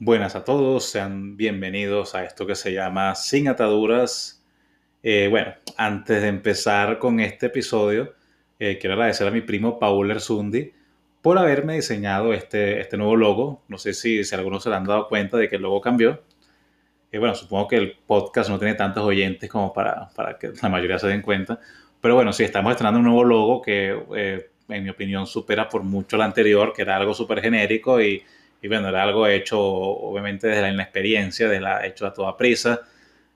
Buenas 0.00 0.36
a 0.36 0.44
todos, 0.44 0.84
sean 0.84 1.36
bienvenidos 1.36 2.14
a 2.14 2.22
esto 2.22 2.46
que 2.46 2.54
se 2.54 2.72
llama 2.72 3.16
Sin 3.16 3.48
Ataduras. 3.48 4.44
Eh, 5.02 5.26
bueno, 5.28 5.54
antes 5.76 6.22
de 6.22 6.28
empezar 6.28 7.00
con 7.00 7.18
este 7.18 7.46
episodio, 7.46 8.14
eh, 8.60 8.78
quiero 8.80 8.94
agradecer 8.94 9.26
a 9.26 9.32
mi 9.32 9.40
primo 9.40 9.80
Paul 9.80 10.08
Erzundi 10.12 10.72
por 11.20 11.36
haberme 11.36 11.74
diseñado 11.74 12.32
este, 12.32 12.78
este 12.78 12.96
nuevo 12.96 13.16
logo. 13.16 13.64
No 13.66 13.76
sé 13.76 13.92
si, 13.92 14.22
si 14.22 14.36
algunos 14.36 14.62
se 14.62 14.72
han 14.72 14.84
dado 14.84 15.08
cuenta 15.08 15.36
de 15.36 15.48
que 15.48 15.56
el 15.56 15.62
logo 15.62 15.80
cambió. 15.80 16.22
Eh, 17.10 17.18
bueno, 17.18 17.34
supongo 17.34 17.66
que 17.66 17.76
el 17.78 17.96
podcast 18.06 18.50
no 18.50 18.58
tiene 18.60 18.74
tantos 18.74 19.02
oyentes 19.02 19.50
como 19.50 19.72
para, 19.72 20.10
para 20.14 20.38
que 20.38 20.52
la 20.62 20.68
mayoría 20.68 21.00
se 21.00 21.08
den 21.08 21.22
cuenta. 21.22 21.58
Pero 22.00 22.14
bueno, 22.14 22.32
sí, 22.32 22.44
estamos 22.44 22.70
estrenando 22.70 23.00
un 23.00 23.06
nuevo 23.06 23.24
logo 23.24 23.62
que, 23.62 24.46
en 24.68 24.84
mi 24.84 24.90
opinión, 24.90 25.26
supera 25.26 25.68
por 25.68 25.82
mucho 25.82 26.14
el 26.14 26.22
anterior, 26.22 26.72
que 26.72 26.82
era 26.82 26.96
algo 26.96 27.14
súper 27.14 27.40
genérico 27.40 28.00
y 28.00 28.22
y 28.60 28.68
bueno, 28.68 28.88
era 28.88 29.02
algo 29.02 29.26
hecho 29.26 29.60
obviamente 29.60 30.48
desde 30.48 30.62
la 30.62 30.70
inexperiencia, 30.70 31.48
de 31.48 31.60
la, 31.60 31.86
hecho 31.86 32.06
a 32.06 32.12
toda 32.12 32.36
prisa. 32.36 32.80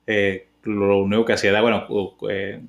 Eh, 0.07 0.48
lo 0.65 0.98
único 0.98 1.25
que 1.25 1.33
hacía 1.35 1.51
era, 1.51 1.61
bueno, 1.61 1.87
eh, 2.29 2.61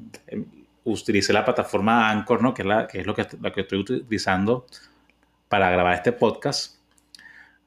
utilicé 0.83 1.33
la 1.33 1.45
plataforma 1.45 2.09
Anchor, 2.09 2.41
¿no? 2.41 2.53
Que 2.53 2.61
es, 2.61 2.67
la, 2.67 2.87
que 2.87 2.99
es 2.99 3.05
lo, 3.05 3.15
que, 3.15 3.25
que 3.25 3.61
estoy 3.61 3.79
utilizando 3.79 4.65
para 5.49 5.69
grabar 5.71 5.95
este 5.95 6.11
podcast. 6.11 6.77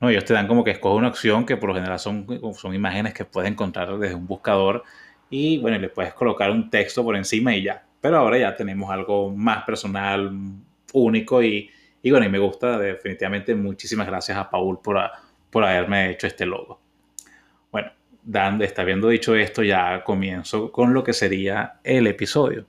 ¿no? 0.00 0.10
Ellos 0.10 0.24
te 0.24 0.34
dan 0.34 0.46
como 0.46 0.62
que 0.64 0.72
escoge 0.72 0.96
una 0.96 1.08
opción 1.08 1.46
que 1.46 1.56
por 1.56 1.70
lo 1.70 1.74
general 1.74 1.98
son, 1.98 2.26
son 2.54 2.74
imágenes 2.74 3.14
que 3.14 3.24
puedes 3.24 3.50
encontrar 3.50 3.96
desde 3.98 4.14
un 4.14 4.26
buscador 4.26 4.84
y 5.30 5.58
bueno, 5.58 5.78
le 5.78 5.88
puedes 5.88 6.14
colocar 6.14 6.50
un 6.50 6.70
texto 6.70 7.02
por 7.02 7.16
encima 7.16 7.54
y 7.54 7.62
ya. 7.62 7.84
Pero 8.00 8.18
ahora 8.18 8.38
ya 8.38 8.54
tenemos 8.54 8.90
algo 8.90 9.30
más 9.30 9.64
personal, 9.64 10.30
único 10.92 11.42
y, 11.42 11.70
y 12.06 12.10
bueno, 12.12 12.24
y 12.24 12.28
me 12.28 12.38
gusta 12.38 12.78
definitivamente. 12.78 13.52
Muchísimas 13.56 14.06
gracias 14.06 14.38
a 14.38 14.48
Paul 14.48 14.78
por, 14.80 14.96
por 15.50 15.64
haberme 15.64 16.12
hecho 16.12 16.28
este 16.28 16.46
logo. 16.46 16.80
Bueno, 17.72 17.90
Dan, 18.22 18.62
está 18.62 18.82
habiendo 18.82 19.08
dicho 19.08 19.34
esto, 19.34 19.64
ya 19.64 20.04
comienzo 20.04 20.70
con 20.70 20.94
lo 20.94 21.02
que 21.02 21.12
sería 21.12 21.80
el 21.82 22.06
episodio. 22.06 22.64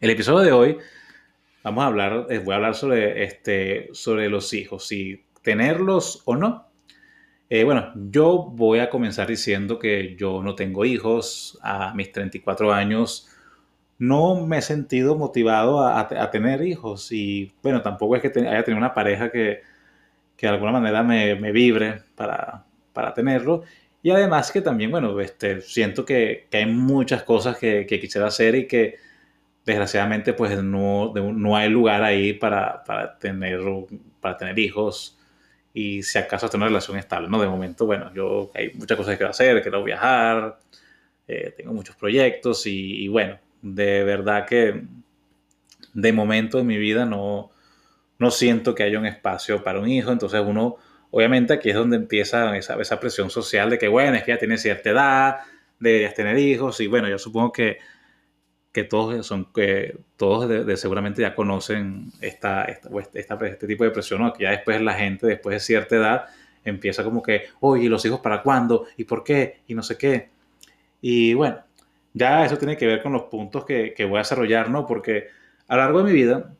El 0.00 0.10
episodio 0.10 0.40
de 0.44 0.50
hoy 0.50 0.78
vamos 1.62 1.84
a 1.84 1.86
hablar, 1.86 2.26
eh, 2.30 2.38
voy 2.38 2.54
a 2.54 2.56
hablar 2.56 2.74
sobre, 2.74 3.22
este, 3.22 3.90
sobre 3.92 4.28
los 4.28 4.52
hijos, 4.54 4.88
si 4.88 5.24
tenerlos 5.42 6.22
o 6.24 6.34
no. 6.34 6.66
Eh, 7.48 7.62
bueno, 7.62 7.92
yo 7.94 8.50
voy 8.52 8.80
a 8.80 8.90
comenzar 8.90 9.28
diciendo 9.28 9.78
que 9.78 10.16
yo 10.16 10.42
no 10.42 10.56
tengo 10.56 10.84
hijos 10.84 11.60
a 11.62 11.94
mis 11.94 12.10
34 12.10 12.72
años 12.72 13.28
no 14.02 14.34
me 14.46 14.58
he 14.58 14.62
sentido 14.62 15.14
motivado 15.14 15.86
a, 15.86 16.30
tener 16.32 16.60
hijos 16.62 17.12
y 17.12 17.52
bueno, 17.62 17.82
tampoco 17.82 18.16
es 18.16 18.22
que 18.22 18.36
haya 18.40 18.64
tenido 18.64 18.78
una 18.78 18.94
pareja 18.94 19.30
que, 19.30 19.62
de 20.40 20.48
alguna 20.48 20.72
manera 20.72 21.04
me, 21.04 21.52
vibre 21.52 22.02
para, 22.16 22.64
tenerlo. 23.14 23.62
Y 24.02 24.10
además 24.10 24.50
que 24.50 24.60
también, 24.60 24.90
bueno, 24.90 25.20
este, 25.20 25.60
siento 25.60 26.04
que, 26.04 26.48
hay 26.52 26.66
muchas 26.66 27.22
cosas 27.22 27.56
que, 27.56 27.86
quisiera 27.86 28.26
hacer 28.26 28.56
y 28.56 28.66
que 28.66 28.96
desgraciadamente 29.64 30.32
pues 30.32 30.60
no, 30.60 31.12
no 31.14 31.56
hay 31.56 31.68
lugar 31.68 32.02
ahí 32.02 32.32
para, 32.32 32.82
tener, 33.20 33.60
para 34.20 34.36
tener 34.36 34.58
hijos 34.58 35.16
y 35.72 36.02
si 36.02 36.18
acaso 36.18 36.48
tener 36.48 36.62
una 36.62 36.70
relación 36.70 36.98
estable, 36.98 37.28
¿no? 37.28 37.40
De 37.40 37.46
momento, 37.46 37.86
bueno, 37.86 38.12
yo 38.12 38.50
hay 38.56 38.72
muchas 38.74 38.96
cosas 38.96 39.12
que 39.12 39.18
quiero 39.18 39.30
hacer, 39.30 39.62
quiero 39.62 39.84
viajar, 39.84 40.58
eh, 41.28 41.54
tengo 41.56 41.72
muchos 41.72 41.94
proyectos 41.94 42.66
y 42.66 43.06
bueno, 43.06 43.38
de 43.62 44.04
verdad 44.04 44.46
que 44.46 44.82
de 45.94 46.12
momento 46.12 46.58
en 46.58 46.66
mi 46.66 46.78
vida 46.78 47.04
no, 47.06 47.50
no 48.18 48.30
siento 48.30 48.74
que 48.74 48.82
haya 48.82 48.98
un 48.98 49.06
espacio 49.06 49.62
para 49.62 49.80
un 49.80 49.88
hijo, 49.88 50.12
entonces 50.12 50.42
uno, 50.44 50.76
obviamente 51.10 51.54
aquí 51.54 51.70
es 51.70 51.76
donde 51.76 51.96
empieza 51.96 52.56
esa, 52.56 52.80
esa 52.80 53.00
presión 53.00 53.30
social 53.30 53.70
de 53.70 53.78
que, 53.78 53.88
bueno, 53.88 54.16
es 54.16 54.24
que 54.24 54.32
ya 54.32 54.38
tienes 54.38 54.62
cierta 54.62 54.90
edad, 54.90 55.36
deberías 55.78 56.14
tener 56.14 56.38
hijos, 56.38 56.80
y 56.80 56.86
bueno, 56.86 57.08
yo 57.08 57.18
supongo 57.18 57.52
que, 57.52 57.78
que 58.72 58.84
todos 58.84 59.26
son 59.26 59.52
que 59.52 59.98
todos 60.16 60.48
de, 60.48 60.76
seguramente 60.76 61.22
ya 61.22 61.34
conocen 61.34 62.10
esta, 62.20 62.64
esta, 62.64 63.38
este 63.46 63.66
tipo 63.66 63.84
de 63.84 63.90
presión, 63.90 64.22
¿no? 64.22 64.32
que 64.32 64.44
ya 64.44 64.50
después 64.50 64.80
la 64.80 64.94
gente, 64.94 65.26
después 65.26 65.54
de 65.54 65.60
cierta 65.60 65.96
edad, 65.96 66.24
empieza 66.64 67.04
como 67.04 67.22
que, 67.22 67.46
oye, 67.60 67.84
¿y 67.84 67.88
los 67.88 68.04
hijos 68.06 68.20
para 68.20 68.42
cuándo? 68.42 68.86
¿Y 68.96 69.04
por 69.04 69.24
qué? 69.24 69.60
Y 69.66 69.74
no 69.74 69.82
sé 69.82 69.98
qué. 69.98 70.30
Y 71.00 71.34
bueno, 71.34 71.58
ya 72.14 72.44
eso 72.44 72.58
tiene 72.58 72.76
que 72.76 72.86
ver 72.86 73.02
con 73.02 73.12
los 73.12 73.24
puntos 73.24 73.64
que, 73.64 73.94
voy 74.00 74.16
a 74.16 74.18
desarrollar, 74.18 74.70
¿no? 74.70 74.86
Porque 74.86 75.28
a 75.68 75.76
lo 75.76 75.82
largo 75.82 75.98
de 75.98 76.04
mi 76.04 76.12
vida 76.12 76.54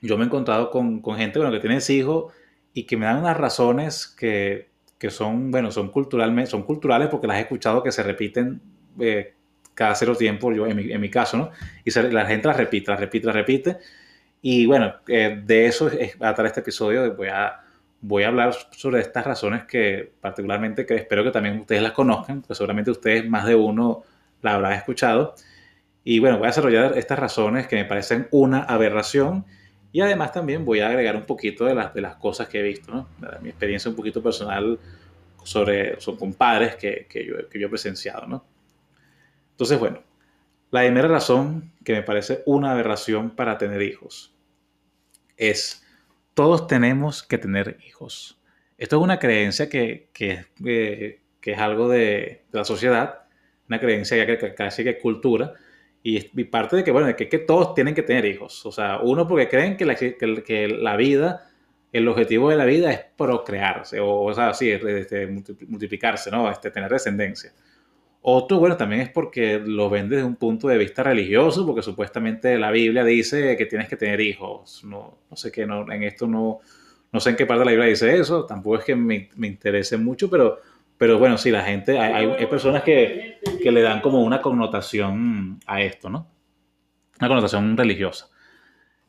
yo 0.00 0.16
me 0.16 0.24
he 0.24 0.26
encontrado 0.26 0.70
con, 0.70 1.02
gente 1.16 1.38
bueno, 1.38 1.52
que 1.52 1.60
tiene 1.60 1.78
hijos 1.88 2.32
y 2.72 2.84
que 2.84 2.96
me 2.96 3.06
dan 3.06 3.18
unas 3.18 3.36
razones 3.36 4.06
que, 4.06 4.68
son, 5.08 5.50
bueno, 5.50 5.70
son, 5.70 5.90
culturalmente, 5.90 6.50
son 6.50 6.62
culturales 6.62 7.08
porque 7.08 7.26
las 7.26 7.36
he 7.36 7.40
escuchado 7.40 7.82
que 7.82 7.92
se 7.92 8.02
repiten 8.02 8.60
eh, 8.98 9.34
cada 9.74 9.94
cierto 9.94 10.16
tiempo, 10.16 10.50
yo 10.52 10.66
en 10.66 10.76
mi, 10.76 10.90
en 10.92 11.00
mi 11.00 11.10
caso, 11.10 11.36
¿no? 11.36 11.50
Y 11.84 11.90
la 11.90 12.26
gente 12.26 12.48
las 12.48 12.56
repite, 12.56 12.90
las 12.90 13.00
repite, 13.00 13.26
las 13.26 13.36
repite. 13.36 13.78
Y 14.46 14.66
bueno, 14.66 14.94
eh, 15.08 15.40
de 15.42 15.66
eso 15.66 15.88
es, 15.88 16.20
a 16.20 16.34
de 16.34 16.46
este 16.46 16.60
episodio 16.60 17.14
voy 17.14 17.28
a, 17.28 17.62
voy 18.02 18.24
a 18.24 18.28
hablar 18.28 18.54
sobre 18.72 19.00
estas 19.00 19.24
razones 19.24 19.64
que 19.64 20.12
particularmente 20.20 20.84
que 20.84 20.96
espero 20.96 21.24
que 21.24 21.30
también 21.30 21.60
ustedes 21.60 21.82
las 21.82 21.92
conozcan, 21.92 22.42
pues 22.42 22.58
seguramente 22.58 22.90
ustedes 22.90 23.26
más 23.26 23.46
de 23.46 23.54
uno 23.54 24.04
la 24.44 24.54
habrás 24.54 24.78
escuchado. 24.78 25.34
Y 26.04 26.18
bueno, 26.18 26.38
voy 26.38 26.46
a 26.46 26.50
desarrollar 26.50 26.98
estas 26.98 27.18
razones 27.18 27.66
que 27.66 27.76
me 27.76 27.86
parecen 27.86 28.28
una 28.30 28.62
aberración 28.62 29.46
y 29.90 30.02
además 30.02 30.32
también 30.32 30.64
voy 30.64 30.80
a 30.80 30.88
agregar 30.88 31.16
un 31.16 31.24
poquito 31.24 31.64
de 31.64 31.74
las, 31.74 31.94
de 31.94 32.02
las 32.02 32.16
cosas 32.16 32.48
que 32.48 32.60
he 32.60 32.62
visto, 32.62 32.92
¿no? 32.92 33.08
mi 33.40 33.48
experiencia 33.48 33.88
un 33.88 33.96
poquito 33.96 34.22
personal 34.22 34.78
sobre, 35.42 35.98
son 36.00 36.16
con 36.16 36.34
padres 36.34 36.76
que, 36.76 37.06
que, 37.08 37.24
yo, 37.24 37.48
que 37.48 37.58
yo 37.58 37.66
he 37.66 37.70
presenciado. 37.70 38.26
¿no? 38.26 38.44
Entonces, 39.52 39.78
bueno, 39.78 40.02
la 40.70 40.80
primera 40.80 41.08
razón 41.08 41.72
que 41.84 41.94
me 41.94 42.02
parece 42.02 42.42
una 42.44 42.72
aberración 42.72 43.30
para 43.30 43.56
tener 43.56 43.80
hijos 43.80 44.34
es 45.36 45.86
todos 46.34 46.66
tenemos 46.66 47.22
que 47.22 47.38
tener 47.38 47.78
hijos. 47.86 48.38
Esto 48.76 48.96
es 48.96 49.02
una 49.02 49.18
creencia 49.18 49.70
que, 49.70 50.10
que, 50.12 50.44
eh, 50.66 51.20
que 51.40 51.52
es 51.52 51.58
algo 51.58 51.88
de 51.88 52.44
la 52.52 52.64
sociedad 52.64 53.23
una 53.68 53.80
creencia 53.80 54.16
ya 54.16 54.26
que 54.26 54.54
casi 54.54 54.84
que 54.84 54.98
cultura, 54.98 55.54
y, 56.06 56.20
parte 56.44 56.76
de 56.76 56.84
que, 56.84 56.90
bueno, 56.90 57.16
que, 57.16 57.30
que, 57.30 57.38
todos 57.38 57.74
tienen 57.74 57.94
que 57.94 58.02
tener 58.02 58.26
hijos. 58.26 58.64
O 58.66 58.70
sea, 58.72 58.98
uno 59.02 59.26
porque 59.26 59.48
creen 59.48 59.76
que 59.78 59.86
la, 59.86 59.94
que, 59.96 60.68
la 60.68 60.96
vida, 60.96 61.50
el 61.92 62.06
objetivo 62.08 62.50
de 62.50 62.56
la 62.56 62.66
vida 62.66 62.92
es 62.92 63.00
procrearse, 63.16 64.00
o, 64.00 64.20
o 64.20 64.34
sea, 64.34 64.52
sí, 64.52 64.70
este, 64.70 65.26
multiplicarse, 65.26 66.30
¿no? 66.30 66.50
Este, 66.50 66.70
tener 66.70 66.90
descendencia. 66.90 67.52
Otro, 68.20 68.58
bueno, 68.58 68.76
también 68.76 69.00
es 69.02 69.08
porque 69.10 69.58
lo 69.64 69.88
ven 69.88 70.10
desde 70.10 70.24
un 70.24 70.36
punto 70.36 70.68
de 70.68 70.76
vista 70.76 71.02
religioso, 71.02 71.64
porque 71.66 71.82
supuestamente 71.82 72.58
la 72.58 72.70
Biblia 72.70 73.02
dice 73.02 73.56
que 73.56 73.66
tienes 73.66 73.88
que 73.88 73.96
tener 73.96 74.20
hijos. 74.20 74.84
No, 74.84 75.18
no 75.30 75.36
sé 75.36 75.50
qué, 75.50 75.66
no, 75.66 75.90
en 75.90 76.02
esto 76.02 76.26
no, 76.26 76.60
no 77.12 77.20
sé 77.20 77.30
en 77.30 77.36
qué 77.36 77.46
parte 77.46 77.60
de 77.60 77.64
la 77.64 77.70
Biblia 77.72 77.88
dice 77.88 78.14
eso, 78.14 78.44
tampoco 78.44 78.76
es 78.76 78.84
que 78.84 78.94
me, 78.94 79.30
me 79.36 79.46
interese 79.46 79.96
mucho, 79.96 80.28
pero 80.28 80.58
pero 80.98 81.18
bueno, 81.18 81.38
sí, 81.38 81.50
la 81.50 81.62
gente, 81.62 81.98
hay, 81.98 82.26
hay 82.26 82.46
personas 82.46 82.82
que, 82.82 83.38
que, 83.62 83.72
le 83.72 83.82
dan 83.82 84.00
como 84.00 84.22
una 84.22 84.40
connotación 84.40 85.58
a 85.66 85.82
esto, 85.82 86.08
¿no? 86.08 86.28
Una 87.18 87.28
connotación 87.28 87.76
religiosa. 87.76 88.28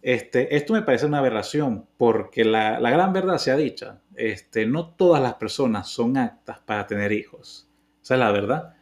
Este, 0.01 0.55
esto 0.55 0.73
me 0.73 0.81
parece 0.81 1.05
una 1.05 1.19
aberración 1.19 1.87
porque 1.97 2.45
la, 2.45 2.79
la, 2.79 2.91
gran 2.91 3.13
verdad 3.13 3.37
sea 3.37 3.55
dicha, 3.55 4.01
este, 4.15 4.65
no 4.65 4.89
todas 4.89 5.21
las 5.21 5.35
personas 5.35 5.87
son 5.87 6.17
aptas 6.17 6.59
para 6.59 6.85
tener 6.85 7.11
hijos. 7.11 7.67
Esa 8.03 8.15
es 8.15 8.19
la 8.19 8.31
verdad. 8.31 8.75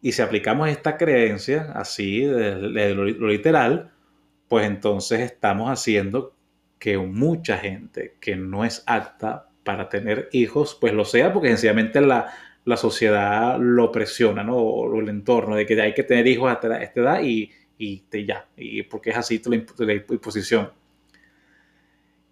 Y 0.00 0.12
si 0.12 0.22
aplicamos 0.22 0.68
esta 0.68 0.96
creencia 0.96 1.72
así, 1.74 2.22
de, 2.22 2.56
de 2.56 2.94
lo, 2.94 3.04
lo 3.04 3.28
literal, 3.28 3.92
pues 4.48 4.66
entonces 4.66 5.20
estamos 5.20 5.70
haciendo 5.70 6.34
que 6.78 6.98
mucha 6.98 7.58
gente 7.58 8.16
que 8.20 8.36
no 8.36 8.64
es 8.64 8.82
apta 8.86 9.47
para 9.68 9.90
tener 9.90 10.30
hijos, 10.32 10.78
pues 10.80 10.94
lo 10.94 11.04
sea, 11.04 11.30
porque 11.30 11.48
sencillamente 11.48 12.00
la, 12.00 12.32
la 12.64 12.78
sociedad 12.78 13.58
lo 13.60 13.92
presiona, 13.92 14.42
¿no? 14.42 14.56
O 14.56 14.98
el 14.98 15.10
entorno, 15.10 15.56
de 15.56 15.66
que 15.66 15.78
hay 15.78 15.92
que 15.92 16.04
tener 16.04 16.26
hijos 16.26 16.50
hasta 16.50 16.82
esta 16.82 17.00
edad 17.00 17.22
y, 17.22 17.52
y 17.76 18.02
ya, 18.24 18.46
y 18.56 18.82
porque 18.84 19.10
es 19.10 19.18
así 19.18 19.42
la 19.44 19.92
imposición. 19.92 20.70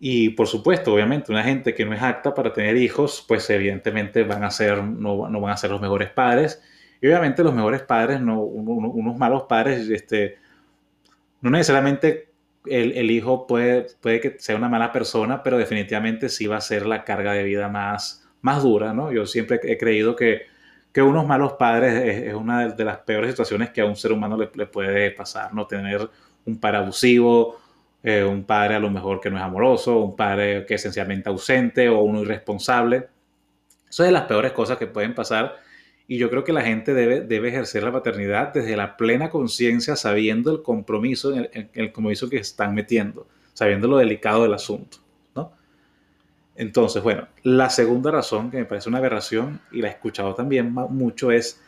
Y 0.01 0.31
por 0.31 0.47
supuesto, 0.47 0.95
obviamente, 0.95 1.31
una 1.31 1.43
gente 1.43 1.75
que 1.75 1.85
no 1.85 1.93
es 1.93 2.01
apta 2.01 2.33
para 2.33 2.55
tener 2.55 2.75
hijos, 2.79 3.23
pues 3.29 3.51
evidentemente 3.51 4.25
van 4.25 4.43
a 4.43 4.51
ser, 4.51 4.83
no, 4.83 5.29
no 5.29 5.39
van 5.39 5.53
a 5.53 5.59
ser 5.59 5.71
los 5.71 5.83
mejores 5.83 6.09
padres. 6.09 6.63
Y 7.03 7.07
obviamente 7.07 7.45
los 7.45 7.53
mejores 7.53 7.83
padres, 7.83 8.19
no, 8.19 8.41
unos 8.41 9.19
malos 9.19 9.43
padres, 9.43 9.91
este, 9.91 10.39
no 11.43 11.51
necesariamente 11.51 12.31
el, 12.69 13.11
hijo 13.11 13.47
puede, 13.47 13.87
puede 14.01 14.21
que 14.21 14.37
sea 14.39 14.57
una 14.57 14.69
mala 14.69 14.93
persona, 14.93 15.43
pero 15.43 15.59
definitivamente 15.59 16.29
sí 16.29 16.47
va 16.47 16.57
a 16.57 16.61
ser 16.61 16.87
la 16.87 17.05
carga 17.05 17.33
de 17.33 17.43
vida 17.43 17.69
más, 17.69 18.29
más 18.41 18.63
dura, 18.63 18.93
¿no? 18.93 19.13
Yo 19.13 19.27
siempre 19.27 19.61
he 19.63 19.79
creído 19.79 20.17
que, 20.17 20.43
que 20.93 21.03
unos 21.03 21.27
malos 21.27 21.55
padres 21.55 22.25
es, 22.25 22.35
una 22.35 22.69
de 22.69 22.85
las 22.85 22.99
peores 22.99 23.31
situaciones 23.31 23.71
que 23.71 23.81
a 23.81 23.87
un 23.87 23.97
ser 23.97 24.13
humano 24.13 24.37
le, 24.37 24.67
puede 24.67 25.11
pasar, 25.11 25.53
¿no? 25.55 25.67
Tener 25.67 26.09
un 26.45 26.59
padre 26.59 26.79
abusivo, 26.79 27.59
eh, 28.03 28.25
un 28.25 28.45
padre 28.45 28.77
a 28.77 28.81
lo 28.81 28.91
mejor 28.91 29.21
que 29.21 29.31
no 29.31 29.37
es 29.37 29.43
amoroso, 29.43 29.99
un 29.99 30.17
padre 30.17 30.65
que 30.67 30.75
es 30.75 30.81
esencialmente 30.81 31.29
ausente 31.29 31.89
o 31.89 32.01
uno 32.01 32.23
irresponsable. 32.23 33.09
Eso 33.89 34.03
es 34.03 34.09
de 34.09 34.13
las 34.13 34.23
peores 34.23 34.53
cosas 34.53 34.79
que 34.79 34.87
pueden 34.87 35.15
pasar 35.15 35.57
y 36.09 36.19
yo 36.19 36.31
creo 36.31 36.45
que 36.45 36.53
la 36.53 36.63
gente 36.63 36.95
debe, 36.95 37.21
debe 37.21 37.49
ejercer 37.49 37.83
la 37.83 37.93
paternidad 37.93 38.53
desde 38.53 38.77
la 38.77 38.97
plena 38.97 39.31
conciencia, 39.31 39.97
sabiendo 39.97 40.53
el 40.53 40.63
compromiso, 40.63 41.35
en 41.35 41.49
el, 41.53 41.71
el, 41.73 41.93
compromiso 41.93 42.31
que 42.31 42.37
están 42.37 42.75
metiendo, 42.75 43.27
sabiendo 43.55 43.89
lo 43.89 43.99
delicado 43.99 44.45
del 44.45 44.55
asunto. 44.55 44.99
¿no? 45.35 45.53
Entonces, 46.55 47.03
bueno, 47.03 47.27
la 47.43 47.71
segunda 47.71 48.13
razón 48.13 48.51
que 48.51 48.59
me 48.59 48.65
parece 48.67 48.89
una 48.89 48.99
aberración 48.99 49.61
y 49.73 49.83
la 49.83 49.89
he 49.89 49.93
escuchado 49.93 50.35
también 50.35 50.73
mucho 50.73 51.33
es, 51.33 51.61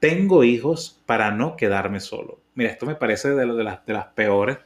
tengo 0.00 0.44
hijos 0.44 1.00
para 1.06 1.30
no 1.30 1.56
quedarme 1.56 2.00
solo. 2.00 2.40
Mira, 2.54 2.70
esto 2.70 2.84
me 2.84 2.94
parece 2.94 3.30
de, 3.30 3.46
de, 3.46 3.64
las, 3.64 3.86
de 3.86 3.92
las 3.94 4.06
peores. 4.08 4.58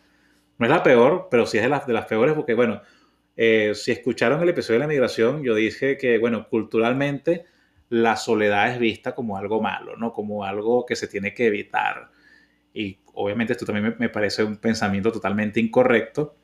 No 0.59 0.67
es 0.67 0.71
la 0.71 0.83
peor, 0.83 1.29
pero 1.31 1.47
sí 1.47 1.59
es 1.59 1.63
de 1.63 1.69
las, 1.69 1.87
de 1.87 1.93
las 1.93 2.07
peores 2.07 2.35
porque, 2.35 2.55
bueno, 2.55 2.83
eh, 3.37 3.73
si 3.75 3.93
escucharon 3.93 4.43
el 4.43 4.49
episodio 4.49 4.81
de 4.81 4.87
la 4.87 4.89
migración, 4.89 5.43
yo 5.43 5.55
dije 5.55 5.97
que, 5.97 6.19
bueno, 6.19 6.49
culturalmente 6.49 7.47
la 7.93 8.17
soledad 8.17 8.73
es 8.73 8.79
vista 8.79 9.15
como 9.15 9.37
algo 9.37 9.61
malo, 9.61 9.97
¿no? 9.99 10.15
Como 10.15 10.47
algo 10.47 10.87
que 10.87 10.97
se 10.97 11.09
tiene 11.09 11.35
que 11.35 11.49
evitar. 11.49 12.11
Y 12.73 12.97
obviamente 13.13 13.53
esto 13.53 13.67
también 13.67 13.97
me, 13.99 14.09
parece 14.09 14.43
un 14.43 14.57
pensamiento 14.57 15.13
totalmente 15.13 15.61
incorrecto, 15.61 16.35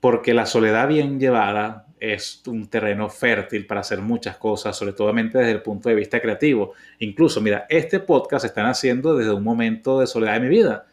porque 0.00 0.34
la 0.34 0.44
soledad 0.44 0.86
bien 0.86 1.18
llevada 1.18 1.86
es 1.98 2.42
un 2.46 2.68
terreno 2.68 3.08
fértil 3.08 3.66
para 3.66 3.80
hacer 3.80 4.02
muchas 4.02 4.36
cosas, 4.36 4.76
sobre 4.76 4.92
todo 4.92 5.10
desde 5.14 5.50
el 5.50 5.62
punto 5.62 5.88
de 5.88 5.94
vista 5.94 6.20
creativo. 6.20 6.74
Incluso, 6.98 7.40
mira, 7.40 7.64
este 7.70 8.00
podcast 8.00 8.44
están 8.44 8.66
haciendo 8.66 9.16
desde 9.16 9.32
un 9.32 9.42
momento 9.42 10.00
de 10.00 10.06
soledad 10.06 10.34
de 10.34 10.40
mi 10.40 10.48
vida. 10.50 10.84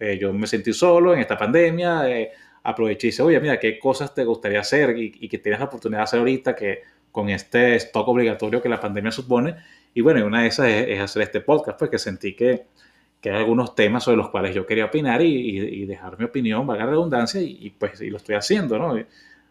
Eh, 0.00 0.16
yo 0.18 0.32
me 0.32 0.46
sentí 0.46 0.72
solo 0.72 1.12
en 1.12 1.20
esta 1.20 1.36
pandemia, 1.36 2.08
eh, 2.08 2.32
aproveché 2.62 3.08
y 3.08 3.10
dije, 3.10 3.22
oye, 3.22 3.38
mira, 3.38 3.60
¿qué 3.60 3.78
cosas 3.78 4.14
te 4.14 4.24
gustaría 4.24 4.60
hacer 4.60 4.96
y, 4.96 5.12
y 5.20 5.28
que 5.28 5.36
tienes 5.36 5.60
la 5.60 5.66
oportunidad 5.66 6.00
de 6.00 6.04
hacer 6.04 6.20
ahorita 6.20 6.56
que 6.56 6.95
con 7.16 7.30
este 7.30 7.76
stock 7.76 8.06
obligatorio 8.08 8.60
que 8.60 8.68
la 8.68 8.78
pandemia 8.78 9.10
supone. 9.10 9.56
Y 9.94 10.02
bueno, 10.02 10.26
una 10.26 10.42
de 10.42 10.48
esas 10.48 10.68
es, 10.68 11.00
hacer 11.00 11.22
este 11.22 11.40
podcast, 11.40 11.78
pues 11.78 11.90
que 11.90 11.98
sentí 11.98 12.36
que, 12.36 12.66
que, 13.22 13.30
hay 13.30 13.36
algunos 13.36 13.74
temas 13.74 14.04
sobre 14.04 14.18
los 14.18 14.28
cuales 14.28 14.54
yo 14.54 14.66
quería 14.66 14.84
opinar 14.84 15.22
y, 15.22 15.86
dejar 15.86 16.18
mi 16.18 16.26
opinión, 16.26 16.66
valga 16.66 16.84
redundancia, 16.84 17.40
y, 17.40 17.70
pues 17.70 18.02
y 18.02 18.10
lo 18.10 18.18
estoy 18.18 18.34
haciendo, 18.34 18.78
¿no? 18.78 19.02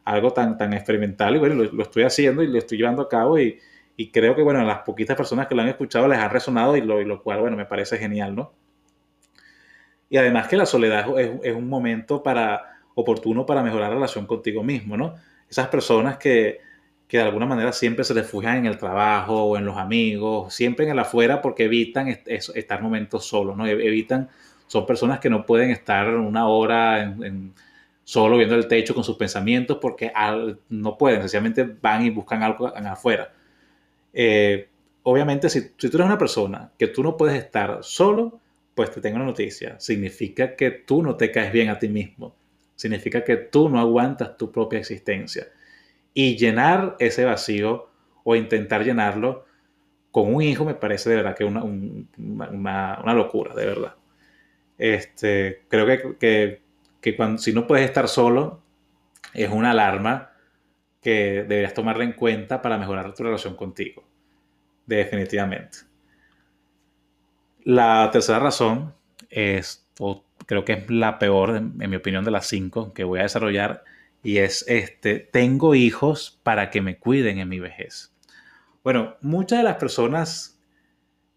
Algo 0.03 0.31
tan, 0.31 0.59
tan 0.59 0.73
experimental 0.73 1.37
y 1.37 1.39
bueno, 1.39 1.55
lo, 1.55 1.81
estoy 1.81 2.03
haciendo 2.03 2.43
y 2.43 2.47
lo 2.49 2.59
estoy 2.59 2.77
llevando 2.77 3.01
a 3.01 3.09
cabo 3.09 3.39
y, 3.39 3.59
creo 4.13 4.35
que, 4.35 4.43
bueno, 4.43 4.63
las 4.63 4.83
poquitas 4.83 5.17
personas 5.17 5.47
que 5.47 5.55
lo 5.55 5.63
han 5.63 5.69
escuchado 5.69 6.07
les 6.07 6.19
ha 6.19 6.29
resonado 6.29 6.77
y 6.77 6.81
lo, 6.81 7.01
lo 7.01 7.23
cual, 7.23 7.39
bueno, 7.39 7.57
me 7.57 7.65
parece 7.65 7.97
genial, 7.97 8.35
¿no? 8.35 8.53
Y 10.07 10.17
además 10.17 10.47
que 10.47 10.55
la 10.55 10.67
soledad 10.67 11.19
es, 11.19 11.31
es 11.41 11.55
un 11.55 11.67
momento 11.67 12.21
para, 12.21 12.77
oportuno 12.93 13.43
para 13.43 13.63
mejorar 13.63 13.89
la 13.89 13.95
relación 13.95 14.27
contigo 14.27 14.61
mismo, 14.61 14.95
¿no? 14.97 15.15
Esas 15.49 15.67
personas 15.69 16.17
que, 16.19 16.64
que 17.07 17.17
de 17.17 17.23
alguna 17.23 17.45
manera 17.45 17.71
siempre 17.71 18.03
se 18.03 18.13
refugian 18.13 18.57
en 18.57 18.65
el 18.65 18.77
trabajo 18.77 19.43
o 19.43 19.57
en 19.57 19.65
los 19.65 19.77
amigos, 19.77 20.53
siempre 20.53 20.85
en 20.85 20.91
el 20.91 20.99
afuera 20.99 21.41
porque 21.41 21.65
evitan 21.65 22.07
estar 22.07 22.81
momentos 22.81 23.25
solos, 23.25 23.55
¿no? 23.55 23.67
Evitan, 23.67 24.29
son 24.67 24.85
personas 24.85 25.19
que 25.19 25.29
no 25.29 25.45
pueden 25.45 25.69
estar 25.69 26.15
una 26.15 26.47
hora 26.47 27.15
solo 28.03 28.37
viendo 28.37 28.55
el 28.55 28.67
techo 28.67 28.95
con 28.95 29.03
sus 29.03 29.17
pensamientos 29.17 29.77
porque 29.79 30.11
no 30.69 30.97
pueden, 30.97 31.21
sencillamente 31.21 31.63
van 31.63 32.05
y 32.05 32.09
buscan 32.09 32.41
algo 32.41 32.75
en 32.75 32.87
afuera. 32.87 33.31
Eh, 34.13 34.69
obviamente, 35.03 35.49
si, 35.49 35.61
si, 35.77 35.89
tú 35.89 35.97
eres 35.97 36.07
una 36.07 36.17
persona 36.17 36.71
que 36.77 36.87
tú 36.87 37.03
no 37.03 37.17
puedes 37.17 37.37
estar 37.37 37.79
solo, 37.81 38.39
pues 38.73 38.91
te 38.91 39.01
tengo 39.01 39.17
una 39.17 39.25
noticia. 39.25 39.79
Significa 39.79 40.55
que 40.55 40.71
tú 40.71 41.03
no 41.03 41.15
te 41.15 41.31
caes 41.31 41.51
bien 41.53 41.69
a 41.69 41.77
ti 41.77 41.87
mismo. 41.87 42.35
Significa 42.75 43.23
que 43.23 43.37
tú 43.37 43.69
no 43.69 43.79
aguantas 43.79 44.37
tu 44.37 44.51
propia 44.51 44.79
existencia 44.79 45.47
y 46.15 46.37
llenar 46.37 46.95
ese 46.97 47.25
vacío 47.25 47.89
o 48.23 48.35
intentar 48.35 48.83
llenarlo 48.83 49.45
con 50.09 50.33
un 50.33 50.41
hijo 50.41 50.65
me 50.65 50.73
parece 50.73 51.09
de 51.09 51.17
verdad 51.17 51.35
que 51.35 51.43
una, 51.43 51.61
una, 51.61 53.13
locura, 53.13 53.53
de 53.53 53.65
verdad. 53.65 53.95
Este, 54.77 55.63
creo 55.67 55.85
que, 55.85 56.15
que, 56.17 56.61
que 57.01 57.15
cuando, 57.17 57.37
si 57.37 57.51
no 57.51 57.67
puedes 57.67 57.85
estar 57.85 58.07
solo, 58.07 58.61
es 59.33 59.49
una 59.51 59.71
alarma 59.71 60.31
que 61.01 61.43
deberías 61.47 61.73
tomarla 61.73 62.05
en 62.05 62.13
cuenta 62.13 62.61
para 62.61 62.77
mejorar 62.77 63.13
tu 63.13 63.23
relación 63.23 63.55
contigo. 63.57 64.05
Definitivamente. 64.85 65.79
La 67.65 68.09
tercera 68.11 68.39
razón 68.39 68.93
es, 69.29 69.85
o 69.99 70.23
creo 70.45 70.63
que 70.63 70.73
es 70.73 70.89
la 70.89 71.19
peor, 71.19 71.57
en 71.57 71.89
mi 71.89 71.97
opinión, 71.97 72.23
de 72.23 72.31
las 72.31 72.47
cinco 72.47 72.93
que 72.93 73.03
voy 73.03 73.19
a 73.19 73.23
desarrollar, 73.23 73.83
y 74.25 74.39
es 74.39 74.65
este, 74.67 75.19
tengo 75.19 75.75
hijos 75.75 76.39
para 76.41 76.71
que 76.71 76.81
me 76.81 76.97
cuiden 76.97 77.37
en 77.37 77.47
mi 77.47 77.59
vejez. 77.59 78.11
Bueno, 78.83 79.17
muchas 79.21 79.59
de 79.59 79.63
las 79.63 79.75
personas 79.75 80.59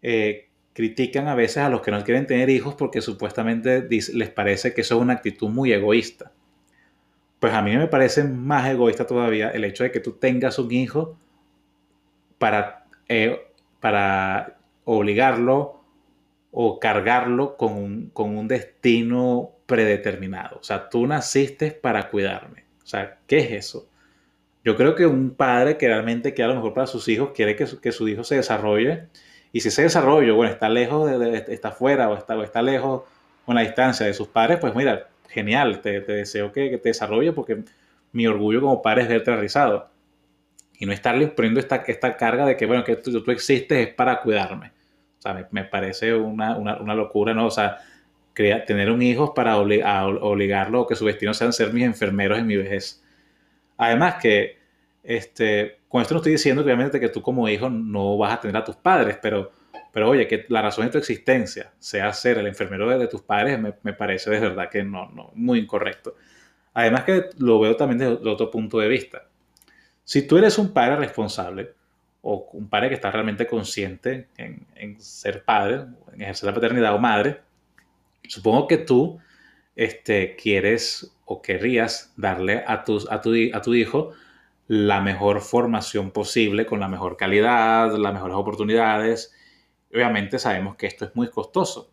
eh, 0.01 0.49
critican 0.73 1.27
a 1.27 1.35
veces 1.35 1.57
a 1.57 1.69
los 1.69 1.81
que 1.81 1.91
no 1.91 2.03
quieren 2.03 2.25
tener 2.25 2.49
hijos 2.49 2.73
porque 2.73 3.01
supuestamente 3.01 3.87
les 3.87 4.29
parece 4.31 4.73
que 4.73 4.81
eso 4.81 4.95
es 4.95 5.01
una 5.01 5.13
actitud 5.13 5.49
muy 5.49 5.71
egoísta. 5.71 6.31
Pues 7.39 7.53
a 7.53 7.61
mí 7.61 7.77
me 7.77 7.85
parece 7.85 8.23
más 8.23 8.67
egoísta 8.67 9.05
todavía 9.05 9.51
el 9.51 9.65
hecho 9.65 9.83
de 9.83 9.91
que 9.91 9.99
tú 9.99 10.13
tengas 10.13 10.57
un 10.57 10.71
hijo 10.71 11.15
para, 12.39 12.87
eh, 13.07 13.39
para 13.79 14.57
obligarlo 14.83 15.83
o 16.49 16.79
cargarlo 16.79 17.55
con 17.55 17.73
un, 17.73 18.09
con 18.09 18.35
un 18.35 18.47
destino 18.47 19.51
predeterminado. 19.67 20.57
O 20.57 20.63
sea, 20.63 20.89
tú 20.89 21.05
naciste 21.05 21.69
para 21.69 22.09
cuidarme. 22.09 22.68
O 22.89 22.91
sea, 22.91 23.19
¿qué 23.27 23.37
es 23.37 23.51
eso? 23.51 23.87
Yo 24.63 24.75
creo 24.75 24.95
que 24.95 25.05
un 25.05 25.35
padre 25.35 25.77
que 25.77 25.87
realmente 25.87 26.33
quiere 26.33 26.45
a 26.45 26.55
lo 26.55 26.59
mejor 26.59 26.73
para 26.73 26.87
sus 26.87 27.07
hijos, 27.07 27.33
quiere 27.35 27.55
que 27.55 27.67
su, 27.67 27.79
que 27.79 27.91
su 27.91 28.07
hijo 28.07 28.23
se 28.23 28.37
desarrolle. 28.37 29.09
Y 29.53 29.59
si 29.59 29.67
ese 29.67 29.83
desarrollo, 29.83 30.33
bueno, 30.33 30.51
está 30.51 30.69
lejos, 30.69 31.07
está 31.49 31.69
fuera 31.69 32.09
o 32.09 32.17
está, 32.17 32.35
o 32.35 32.41
está 32.41 32.63
lejos 32.63 33.03
con 33.45 33.53
la 33.53 33.61
distancia 33.61 34.07
de 34.07 34.15
sus 34.15 34.29
padres, 34.29 34.57
pues 34.57 34.73
mira, 34.73 35.07
genial, 35.27 35.81
te, 35.81 36.01
te 36.01 36.13
deseo 36.13 36.51
que, 36.51 36.71
que, 36.71 36.79
te 36.79 36.89
desarrolle 36.89 37.31
porque 37.31 37.63
mi 38.11 38.25
orgullo 38.25 38.59
como 38.59 38.81
padre 38.81 39.03
es 39.03 39.07
verte 39.09 39.29
realizado. 39.33 39.91
Y 40.79 40.87
no 40.87 40.91
estarle 40.91 41.27
poniendo 41.27 41.59
esta, 41.59 41.83
esta 41.85 42.17
carga 42.17 42.43
de 42.47 42.57
que, 42.57 42.65
bueno, 42.65 42.83
que 42.83 42.95
tú, 42.95 43.21
tú 43.21 43.29
existes 43.29 43.87
es 43.87 43.93
para 43.93 44.19
cuidarme. 44.21 44.71
O 45.19 45.21
sea, 45.21 45.35
me, 45.35 45.45
me 45.51 45.63
parece 45.63 46.15
una, 46.15 46.57
una, 46.57 46.79
una, 46.79 46.95
locura, 46.95 47.35
¿no? 47.35 47.45
O 47.45 47.51
sea, 47.51 47.77
tener 48.65 48.89
un 48.91 49.01
hijo 49.01 49.33
para 49.33 49.57
obligarlo 49.57 50.81
o 50.81 50.87
que 50.87 50.95
su 50.95 51.05
destino 51.05 51.33
sean 51.33 51.53
ser 51.53 51.73
mis 51.73 51.83
enfermeros 51.83 52.39
en 52.39 52.47
mi 52.47 52.55
vejez. 52.55 53.03
Además 53.77 54.15
que, 54.21 54.57
este, 55.03 55.79
con 55.87 56.01
esto 56.01 56.13
no 56.13 56.19
estoy 56.19 56.33
diciendo 56.33 56.63
que 56.63 56.67
obviamente 56.67 56.99
que 56.99 57.09
tú 57.09 57.21
como 57.21 57.47
hijo 57.49 57.69
no 57.69 58.17
vas 58.17 58.33
a 58.33 58.41
tener 58.41 58.57
a 58.57 58.63
tus 58.63 58.75
padres, 58.75 59.17
pero, 59.21 59.51
pero 59.91 60.09
oye, 60.09 60.27
que 60.27 60.45
la 60.49 60.61
razón 60.61 60.85
de 60.85 60.91
tu 60.91 60.97
existencia 60.97 61.71
sea 61.79 62.13
ser 62.13 62.37
el 62.37 62.47
enfermero 62.47 62.87
de, 62.97 63.07
tus 63.07 63.21
padres, 63.21 63.59
me, 63.59 63.73
me, 63.83 63.93
parece 63.93 64.29
de 64.29 64.39
verdad 64.39 64.69
que 64.69 64.83
no, 64.83 65.09
no, 65.11 65.31
muy 65.35 65.59
incorrecto. 65.59 66.15
Además 66.73 67.03
que 67.03 67.29
lo 67.37 67.59
veo 67.59 67.75
también 67.75 67.99
desde 67.99 68.29
otro 68.29 68.49
punto 68.51 68.79
de 68.79 68.87
vista. 68.87 69.23
Si 70.03 70.25
tú 70.27 70.37
eres 70.37 70.57
un 70.57 70.73
padre 70.73 70.95
responsable 70.95 71.73
o 72.21 72.49
un 72.53 72.69
padre 72.69 72.89
que 72.89 72.95
está 72.95 73.11
realmente 73.11 73.47
consciente 73.47 74.27
en, 74.37 74.65
en 74.75 74.99
ser 75.01 75.43
padre, 75.43 75.85
en 76.13 76.21
ejercer 76.21 76.47
la 76.47 76.53
paternidad 76.53 76.95
o 76.95 76.99
madre, 76.99 77.48
Supongo 78.27 78.67
que 78.67 78.77
tú 78.77 79.19
este, 79.75 80.35
quieres 80.35 81.15
o 81.25 81.41
querrías 81.41 82.13
darle 82.17 82.63
a, 82.67 82.83
tus, 82.83 83.09
a, 83.11 83.21
tu, 83.21 83.33
a 83.53 83.61
tu 83.61 83.73
hijo 83.73 84.11
la 84.67 85.01
mejor 85.01 85.41
formación 85.41 86.11
posible, 86.11 86.65
con 86.65 86.79
la 86.79 86.87
mejor 86.87 87.17
calidad, 87.17 87.91
las 87.95 88.13
mejores 88.13 88.35
oportunidades. 88.35 89.33
Obviamente 89.93 90.37
sabemos 90.37 90.75
que 90.75 90.87
esto 90.87 91.05
es 91.05 91.15
muy 91.15 91.29
costoso. 91.29 91.91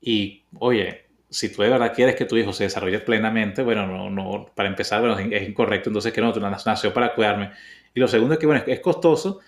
Y, 0.00 0.44
oye, 0.58 1.06
si 1.28 1.52
tú 1.52 1.62
de 1.62 1.70
verdad 1.70 1.92
quieres 1.94 2.16
que 2.16 2.24
tu 2.24 2.36
hijo 2.36 2.52
se 2.52 2.64
desarrolle 2.64 3.00
plenamente, 3.00 3.62
bueno, 3.62 3.86
no, 3.86 4.10
no, 4.10 4.46
para 4.54 4.68
empezar, 4.68 5.00
bueno, 5.00 5.18
es 5.18 5.48
incorrecto, 5.48 5.90
entonces 5.90 6.12
que 6.12 6.20
no, 6.20 6.32
tú 6.32 6.40
nació 6.40 6.92
para 6.92 7.14
cuidarme. 7.14 7.52
Y 7.94 8.00
lo 8.00 8.08
segundo 8.08 8.34
es 8.34 8.40
que, 8.40 8.46
bueno, 8.46 8.62
es 8.66 8.80
costoso 8.80 9.40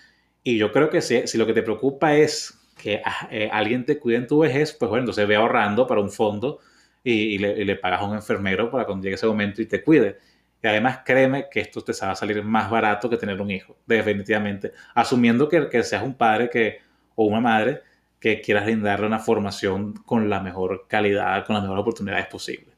y 0.43 0.57
yo 0.57 0.71
creo 0.71 0.89
que 0.89 1.01
si, 1.01 1.27
si 1.27 1.37
lo 1.37 1.45
que 1.45 1.53
te 1.53 1.63
preocupa 1.63 2.15
es 2.15 2.58
que 2.81 3.01
ah, 3.05 3.27
eh, 3.29 3.49
alguien 3.51 3.85
te 3.85 3.99
cuide 3.99 4.17
en 4.17 4.27
tu 4.27 4.39
vejez, 4.39 4.73
pues 4.73 4.89
bueno, 4.89 5.01
entonces 5.03 5.27
ve 5.27 5.35
ahorrando 5.35 5.85
para 5.85 6.01
un 6.01 6.09
fondo 6.09 6.59
y, 7.03 7.37
le, 7.37 7.75
pagas 7.75 8.01
a 8.01 8.05
un 8.05 8.15
enfermero 8.15 8.71
para 8.71 8.85
cuando 8.85 9.03
llegue 9.03 9.15
ese 9.15 9.27
momento 9.27 9.61
y 9.61 9.65
te 9.65 9.83
cuide. 9.83 10.17
Y 10.63 10.67
además 10.67 11.01
créeme 11.05 11.47
que 11.49 11.59
esto 11.61 11.81
te 11.81 11.93
va 12.01 12.11
a 12.11 12.15
salir 12.15 12.43
más 12.43 12.69
barato 12.69 13.09
que 13.09 13.17
tener 13.17 13.39
un 13.41 13.51
hijo, 13.51 13.77
definitivamente. 13.85 14.73
Asumiendo 14.95 15.47
que, 15.47 15.69
que 15.69 15.83
seas 15.83 16.03
un 16.03 16.13
padre 16.13 16.49
que, 16.49 16.79
o 17.15 17.25
una 17.25 17.41
madre 17.41 17.81
que 18.19 18.41
quieras 18.41 18.65
brindarle 18.65 19.07
una 19.07 19.19
formación 19.19 19.93
con 19.93 20.29
la 20.29 20.41
mejor 20.41 20.85
calidad, 20.87 21.45
con 21.45 21.55
las 21.55 21.63
mejores 21.63 21.81
oportunidades 21.81 22.27
posibles. 22.27 22.75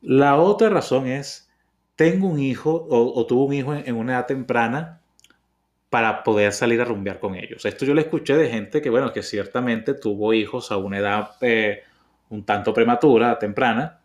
La 0.00 0.36
otra 0.36 0.68
razón 0.68 1.06
es, 1.06 1.50
tengo 1.96 2.28
un 2.28 2.38
hijo 2.38 2.70
o, 2.72 3.18
o 3.18 3.26
tuve 3.26 3.44
un 3.46 3.52
hijo 3.52 3.74
en 3.74 3.96
una 3.96 4.14
edad 4.14 4.26
temprana 4.26 5.01
para 5.92 6.22
poder 6.22 6.54
salir 6.54 6.80
a 6.80 6.86
rumbear 6.86 7.20
con 7.20 7.34
ellos. 7.34 7.66
Esto 7.66 7.84
yo 7.84 7.92
le 7.92 8.00
escuché 8.00 8.34
de 8.34 8.48
gente 8.48 8.80
que, 8.80 8.88
bueno, 8.88 9.12
que 9.12 9.22
ciertamente 9.22 9.92
tuvo 9.92 10.32
hijos 10.32 10.72
a 10.72 10.78
una 10.78 10.96
edad 10.96 11.32
eh, 11.42 11.82
un 12.30 12.46
tanto 12.46 12.72
prematura, 12.72 13.38
temprana, 13.38 14.00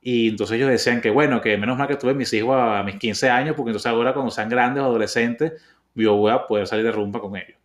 Y 0.00 0.28
entonces 0.28 0.58
ellos 0.58 0.70
decían 0.70 1.00
que, 1.00 1.10
bueno, 1.10 1.40
que 1.40 1.58
menos 1.58 1.76
mal 1.76 1.88
que 1.88 1.96
tuve 1.96 2.14
mis 2.14 2.32
hijos 2.32 2.56
a, 2.56 2.84
mis 2.84 2.96
15 3.00 3.30
años, 3.30 3.56
porque 3.56 3.70
entonces 3.70 3.90
ahora 3.90 4.14
cuando 4.14 4.30
sean 4.30 4.48
grandes 4.48 4.84
o 4.84 4.86
adolescentes, 4.86 5.54
yo 5.96 6.14
voy 6.14 6.30
a 6.30 6.46
poder 6.46 6.68
salir 6.68 6.84
de 6.84 6.92
rumba 6.92 7.20
con 7.20 7.34
ellos. 7.36 7.58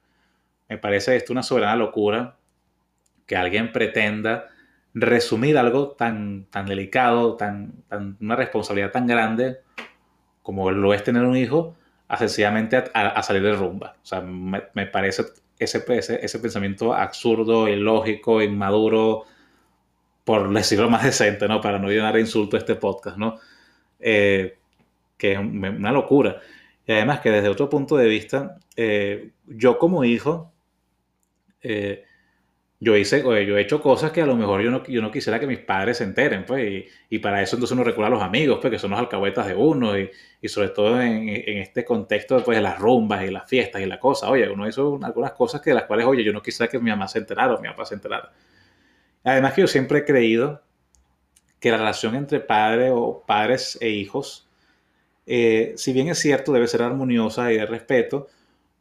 Me 0.68 0.80
parece 0.80 1.16
esto 1.16 1.32
una 1.32 1.44
soberana 1.44 1.76
locura 1.76 2.38
que 3.28 3.36
alguien 3.36 3.72
pretenda 3.72 4.48
resumir 4.96 5.60
algo 5.60 5.90
tan, 5.92 6.46
tan 6.46 6.66
delicado, 6.66 7.36
tan, 7.38 7.84
tan, 7.88 8.18
una 8.20 8.36
responsabilidad 8.36 8.92
tan 8.92 9.06
grande 9.06 9.60
como 10.42 10.72
lo 10.72 10.92
es 10.96 11.04
tener 11.04 11.24
un 11.24 11.38
hijo, 11.38 11.76
a 12.08 12.18
sencillamente 12.18 12.84
a, 12.94 13.22
salir 13.24 13.44
de 13.44 13.54
rumba. 13.54 13.96
O 14.02 14.06
sea, 14.06 14.22
me, 14.22 14.62
parece 14.88 15.26
ese, 15.60 15.84
ese, 15.90 16.24
ese, 16.24 16.40
pensamiento 16.40 16.94
absurdo, 16.94 17.68
ilógico, 17.68 18.42
inmaduro, 18.42 19.26
por 20.24 20.54
decirlo 20.54 20.90
más 20.90 21.04
decente, 21.06 21.48
¿no? 21.48 21.62
Para 21.62 21.80
no 21.80 21.90
llenar 21.90 22.14
de 22.14 22.22
insulto 22.22 22.56
a 22.56 22.60
este 22.60 22.76
podcast, 22.76 23.18
¿no? 23.18 23.40
Eh, 24.00 24.58
que 25.18 25.34
es 25.34 25.40
una 25.40 25.92
locura. 25.92 26.42
Y 26.86 26.94
además 26.94 27.20
que 27.20 27.32
desde 27.32 27.50
otro 27.50 27.70
punto 27.70 27.98
de 27.98 28.08
vista, 28.08 28.58
eh, 28.76 29.32
yo 29.46 29.78
como 29.78 30.06
hijo, 30.06 30.54
eh, 31.62 32.06
yo 32.80 32.96
hice, 32.96 33.24
yo 33.24 33.58
he 33.58 33.62
hecho 33.62 33.82
cosas 33.82 34.12
que 34.12 34.22
a 34.22 34.26
lo 34.28 34.36
mejor 34.36 34.62
yo 34.62 34.70
no, 34.70 34.86
yo 34.86 35.02
no 35.02 35.12
quisiera 35.12 35.40
que 35.40 35.48
mis 35.48 35.58
padres 35.58 35.98
se 35.98 36.04
enteren, 36.04 36.46
pues, 36.46 36.86
y, 37.10 37.20
para 37.20 37.42
eso 37.42 37.56
entonces 37.56 37.74
uno 37.74 37.84
recuerda 37.84 38.08
a 38.08 38.12
los 38.12 38.22
amigos, 38.22 38.60
pues, 38.62 38.72
que 38.72 38.78
son 38.80 38.92
los 38.92 39.00
alcahuetas 39.00 39.48
de 39.48 39.56
uno, 39.56 39.98
y, 39.98 40.12
y 40.42 40.48
sobre 40.48 40.70
todo 40.70 41.02
en, 41.02 41.28
en, 41.28 41.58
este 41.58 41.84
contexto 41.84 42.44
pues, 42.44 42.58
de 42.58 42.62
las 42.62 42.78
rumbas 42.78 43.24
y 43.24 43.32
las 43.32 43.50
fiestas 43.50 43.82
y 43.82 43.88
la 43.88 44.00
cosa. 44.00 44.30
Oye, 44.30 44.48
uno 44.50 44.68
hizo 44.68 45.00
algunas 45.04 45.32
cosas 45.32 45.62
que 45.62 45.72
de 45.72 45.76
las 45.76 45.86
cuales, 45.86 46.06
oye, 46.06 46.24
yo 46.24 46.32
no 46.34 46.42
quisiera 46.42 46.70
que 46.70 46.80
mi 46.80 46.92
mamá 46.92 47.08
se 47.08 47.20
enterara 47.20 47.56
o 47.56 47.62
mi 47.62 47.68
papá 47.68 47.86
se 47.86 47.96
enterara. 47.96 48.32
Además 49.24 49.54
que 49.54 49.62
yo 49.62 49.68
siempre 49.68 50.00
he 50.00 50.06
creído 50.06 50.62
que 51.60 51.72
la 51.72 51.78
relación 51.78 52.16
entre 52.16 52.40
padre 52.40 52.92
o 52.92 53.24
padres 53.26 53.78
e 53.82 53.90
hijos, 53.90 54.48
eh, 55.26 55.74
si 55.78 55.94
bien 55.94 56.10
es 56.10 56.20
cierto, 56.20 56.54
debe 56.54 56.68
ser 56.68 56.84
armoniosa 56.84 57.52
y 57.52 57.58
de 57.58 57.66
respeto, 57.66 58.28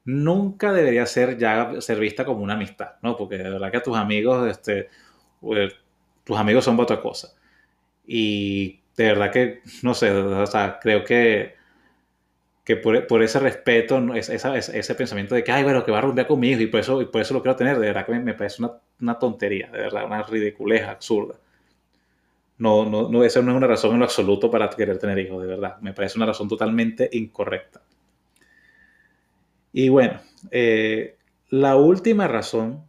nunca 0.06 0.72
debería 0.72 1.04
ser 1.04 1.36
ya 1.36 1.80
ser 1.80 1.98
vista 2.00 2.25
como 2.25 2.42
una 2.42 2.54
amistad, 2.54 2.92
¿no? 3.02 3.16
Porque 3.16 3.38
de 3.38 3.50
verdad 3.50 3.70
que 3.72 3.80
tus 3.80 3.96
amigos, 3.96 4.48
este, 4.48 4.88
pues, 5.40 5.75
tus 6.25 6.38
amigos 6.38 6.64
son 6.64 6.78
otra 6.80 7.00
cosa. 7.00 7.34
Y 8.06 8.80
de 8.96 9.04
verdad 9.04 9.32
que, 9.32 9.62
no 9.82 9.94
sé, 9.94 10.10
o 10.12 10.46
sea, 10.46 10.78
creo 10.80 11.04
que, 11.04 11.56
que 12.64 12.76
por, 12.76 13.22
ese 13.22 13.40
respeto, 13.40 14.14
ese 14.14 14.94
pensamiento 14.94 15.34
de 15.34 15.44
que, 15.44 15.52
ay, 15.52 15.64
bueno, 15.64 15.84
que 15.84 15.92
va 15.92 15.98
a 15.98 16.02
rumbear 16.02 16.26
conmigo 16.26 16.60
y 16.60 16.66
por 16.68 16.80
eso, 16.80 17.02
y 17.02 17.06
por 17.06 17.20
eso 17.20 17.34
lo 17.34 17.42
quiero 17.42 17.56
tener, 17.56 17.78
de 17.78 17.88
verdad 17.88 18.06
que 18.06 18.12
me, 18.18 18.34
parece 18.34 18.62
una, 18.62 18.72
una, 19.00 19.18
tontería, 19.18 19.68
de 19.68 19.78
verdad, 19.78 20.06
una 20.06 20.22
ridiculez 20.22 20.84
absurda. 20.84 21.36
No, 22.58 22.86
no, 22.86 23.08
no, 23.10 23.22
esa 23.25 23.42
no 23.42 23.50
es 23.50 23.56
una 23.56 23.66
razón 23.66 23.92
en 23.92 23.98
lo 23.98 24.04
absoluto 24.06 24.50
para 24.50 24.70
querer 24.70 24.98
tener 24.98 25.18
hijos, 25.18 25.42
de 25.42 25.48
verdad. 25.48 25.78
Me 25.80 25.92
parece 25.92 26.18
una 26.18 26.26
razón 26.26 26.48
totalmente 26.48 27.08
incorrecta. 27.12 27.82
Y 29.78 29.90
bueno, 29.90 30.23
eh, 30.52 31.18
la 31.50 31.76
última 31.76 32.26
razón 32.26 32.87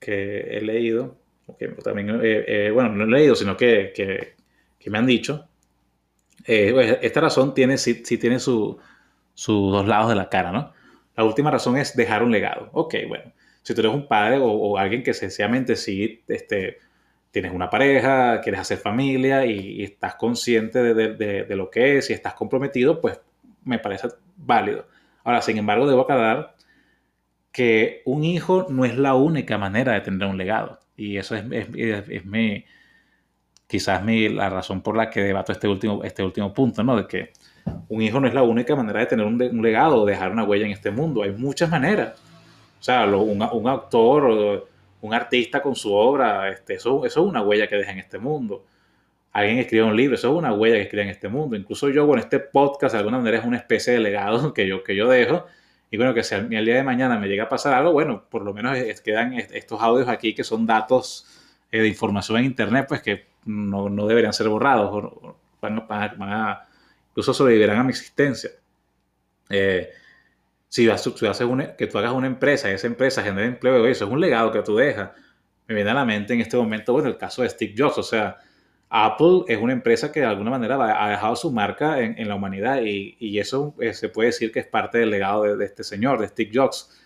que 0.00 0.56
he 0.56 0.62
leído, 0.62 1.18
que 1.58 1.68
también, 1.84 2.08
eh, 2.08 2.44
eh, 2.46 2.70
bueno, 2.70 2.88
no 2.88 3.04
he 3.04 3.20
leído, 3.20 3.34
sino 3.34 3.54
que, 3.54 3.92
que, 3.94 4.90
me 4.90 4.96
han 4.96 5.04
dicho, 5.04 5.46
pues, 6.46 7.00
esta 7.02 7.20
razón 7.20 7.52
tiene, 7.52 7.76
sí, 7.76 8.02
tiene 8.02 8.38
sus 8.38 8.78
dos 9.36 9.86
lados 9.86 10.08
de 10.08 10.14
la 10.14 10.30
cara, 10.30 10.52
¿no? 10.52 10.72
La 11.18 11.24
última 11.24 11.50
razón 11.50 11.76
es 11.76 11.94
dejar 11.94 12.22
un 12.22 12.32
legado. 12.32 12.70
Ok, 12.72 12.94
bueno, 13.08 13.34
si 13.60 13.74
tú 13.74 13.82
eres 13.82 13.92
un 13.92 14.08
padre 14.08 14.38
o, 14.40 14.78
alguien 14.78 15.02
que 15.02 15.12
sencillamente 15.12 15.76
sí 15.76 16.22
este, 16.28 16.78
tienes 17.30 17.52
una 17.52 17.68
pareja, 17.68 18.40
quieres 18.40 18.62
hacer 18.62 18.78
familia 18.78 19.44
y, 19.44 19.84
estás 19.84 20.14
consciente 20.14 20.82
de, 20.82 20.94
de, 21.44 21.56
lo 21.56 21.70
que 21.70 21.98
es 21.98 22.08
y 22.08 22.14
estás 22.14 22.32
comprometido, 22.32 23.02
pues 23.02 23.20
me 23.64 23.78
parece 23.78 24.08
válido. 24.38 24.86
Ahora, 25.26 25.42
sin 25.42 25.58
embargo, 25.58 25.88
debo 25.88 26.02
aclarar 26.02 26.54
que 27.50 28.02
un 28.04 28.22
hijo 28.22 28.68
no 28.70 28.84
es 28.84 28.96
la 28.96 29.16
única 29.16 29.58
manera 29.58 29.94
de 29.94 30.00
tener 30.00 30.28
un 30.28 30.36
legado. 30.36 30.78
Y 30.96 31.16
eso 31.16 31.34
es, 31.34 31.42
es, 31.50 32.24
mi, 32.24 32.64
quizás 33.66 34.04
mi, 34.04 34.28
la 34.28 34.48
razón 34.50 34.82
por 34.82 34.96
la 34.96 35.10
que 35.10 35.22
debato 35.22 35.50
este 35.50 35.66
último, 35.66 36.04
este 36.04 36.22
último 36.22 36.54
punto, 36.54 36.84
¿no? 36.84 36.96
De 36.96 37.08
que 37.08 37.32
un 37.88 38.02
hijo 38.02 38.20
no 38.20 38.28
es 38.28 38.34
la 38.34 38.44
única 38.44 38.76
manera 38.76 39.00
de 39.00 39.06
tener 39.06 39.26
un, 39.26 39.36
legado 39.62 40.02
o 40.02 40.06
dejar 40.06 40.30
una 40.30 40.44
huella 40.44 40.66
en 40.66 40.70
este 40.70 40.92
mundo. 40.92 41.24
Hay 41.24 41.32
muchas 41.32 41.68
maneras. 41.70 42.22
O 42.78 42.82
sea, 42.84 43.04
un, 43.04 43.42
un 43.42 43.68
autor 43.68 44.24
o 44.26 44.68
un 45.00 45.12
artista 45.12 45.60
con 45.60 45.74
su 45.74 45.92
obra, 45.92 46.48
este, 46.50 46.74
eso, 46.74 47.04
eso 47.04 47.20
es 47.20 47.28
una 47.28 47.42
huella 47.42 47.66
que 47.66 47.74
deja 47.74 47.90
en 47.90 47.98
este 47.98 48.20
mundo 48.20 48.64
alguien 49.40 49.58
escribe 49.58 49.84
un 49.84 49.94
libro, 49.94 50.14
eso 50.14 50.32
es 50.32 50.38
una 50.38 50.52
huella 50.54 50.76
que 50.76 50.82
escribe 50.82 51.02
en 51.02 51.10
este 51.10 51.28
mundo. 51.28 51.56
Incluso 51.56 51.90
yo 51.90 52.06
con 52.06 52.18
este 52.18 52.40
podcast 52.40 52.94
de 52.94 53.00
alguna 53.00 53.18
manera 53.18 53.38
es 53.38 53.44
una 53.44 53.58
especie 53.58 53.92
de 53.92 54.00
legado 54.00 54.54
que 54.54 54.66
yo, 54.66 54.82
que 54.82 54.96
yo 54.96 55.08
dejo. 55.08 55.46
Y 55.90 55.98
bueno, 55.98 56.14
que 56.14 56.24
si 56.24 56.34
al, 56.34 56.48
día 56.48 56.76
de 56.76 56.82
mañana 56.82 57.18
me 57.18 57.28
llega 57.28 57.44
a 57.44 57.48
pasar 57.48 57.74
algo, 57.74 57.92
bueno, 57.92 58.24
por 58.30 58.42
lo 58.42 58.54
menos 58.54 58.76
quedan 59.02 59.34
estos 59.34 59.80
audios 59.82 60.08
aquí 60.08 60.34
que 60.34 60.42
son 60.42 60.66
datos 60.66 61.26
eh, 61.70 61.80
de 61.80 61.88
información 61.88 62.38
en 62.38 62.46
Internet, 62.46 62.86
pues 62.88 63.02
que 63.02 63.26
no, 63.44 63.90
no 63.90 64.06
deberían 64.06 64.32
ser 64.32 64.48
borrados, 64.48 65.12
van, 65.60 65.84
a, 65.90 66.66
incluso 67.10 67.34
sobrevivirán 67.34 67.78
a 67.78 67.84
mi 67.84 67.90
existencia. 67.90 68.50
Eh, 69.50 69.90
si, 70.68 70.86
vas, 70.86 71.06
haces 71.06 71.46
una, 71.46 71.76
que 71.76 71.86
tú 71.86 71.98
hagas 71.98 72.12
una 72.12 72.26
empresa 72.26 72.70
y 72.70 72.74
esa 72.74 72.86
empresa 72.86 73.22
genera 73.22 73.46
empleo, 73.46 73.86
eso 73.86 74.06
es 74.06 74.10
un 74.10 74.20
legado 74.20 74.50
que 74.50 74.62
tú 74.62 74.76
dejas. 74.76 75.10
Me 75.68 75.74
viene 75.74 75.90
a 75.90 75.94
la 75.94 76.04
mente 76.06 76.32
en 76.32 76.40
este 76.40 76.56
momento, 76.56 76.94
bueno, 76.94 77.08
el 77.08 77.18
caso 77.18 77.42
de 77.42 77.50
Steve 77.50 77.74
Jobs, 77.76 77.98
o 77.98 78.02
sea, 78.02 78.38
Apple 79.04 79.44
es 79.46 79.58
una 79.58 79.74
empresa 79.74 80.10
que 80.10 80.20
de 80.20 80.26
alguna 80.26 80.50
manera 80.50 81.04
ha 81.04 81.10
dejado 81.10 81.36
su 81.36 81.52
marca 81.52 82.00
en, 82.00 82.26
la 82.26 82.34
humanidad 82.34 82.80
y, 82.82 83.38
eso 83.38 83.74
eh, 83.78 83.92
se 83.92 84.08
puede 84.08 84.28
decir 84.28 84.50
que 84.50 84.60
es 84.60 84.66
parte 84.66 84.96
del 84.96 85.10
legado 85.10 85.42
de, 85.42 85.64
este 85.66 85.84
señor, 85.84 86.18
de 86.18 86.28
Steve 86.28 86.50
Jobs. 86.54 86.98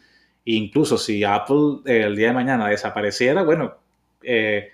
E 0.47 0.53
incluso 0.53 0.97
si 0.97 1.25
Apple 1.25 1.81
eh, 1.87 2.03
el 2.03 2.15
día 2.15 2.29
de 2.29 2.35
mañana 2.35 2.69
desapareciera, 2.69 3.43
bueno, 3.43 3.75
eh, 4.23 4.69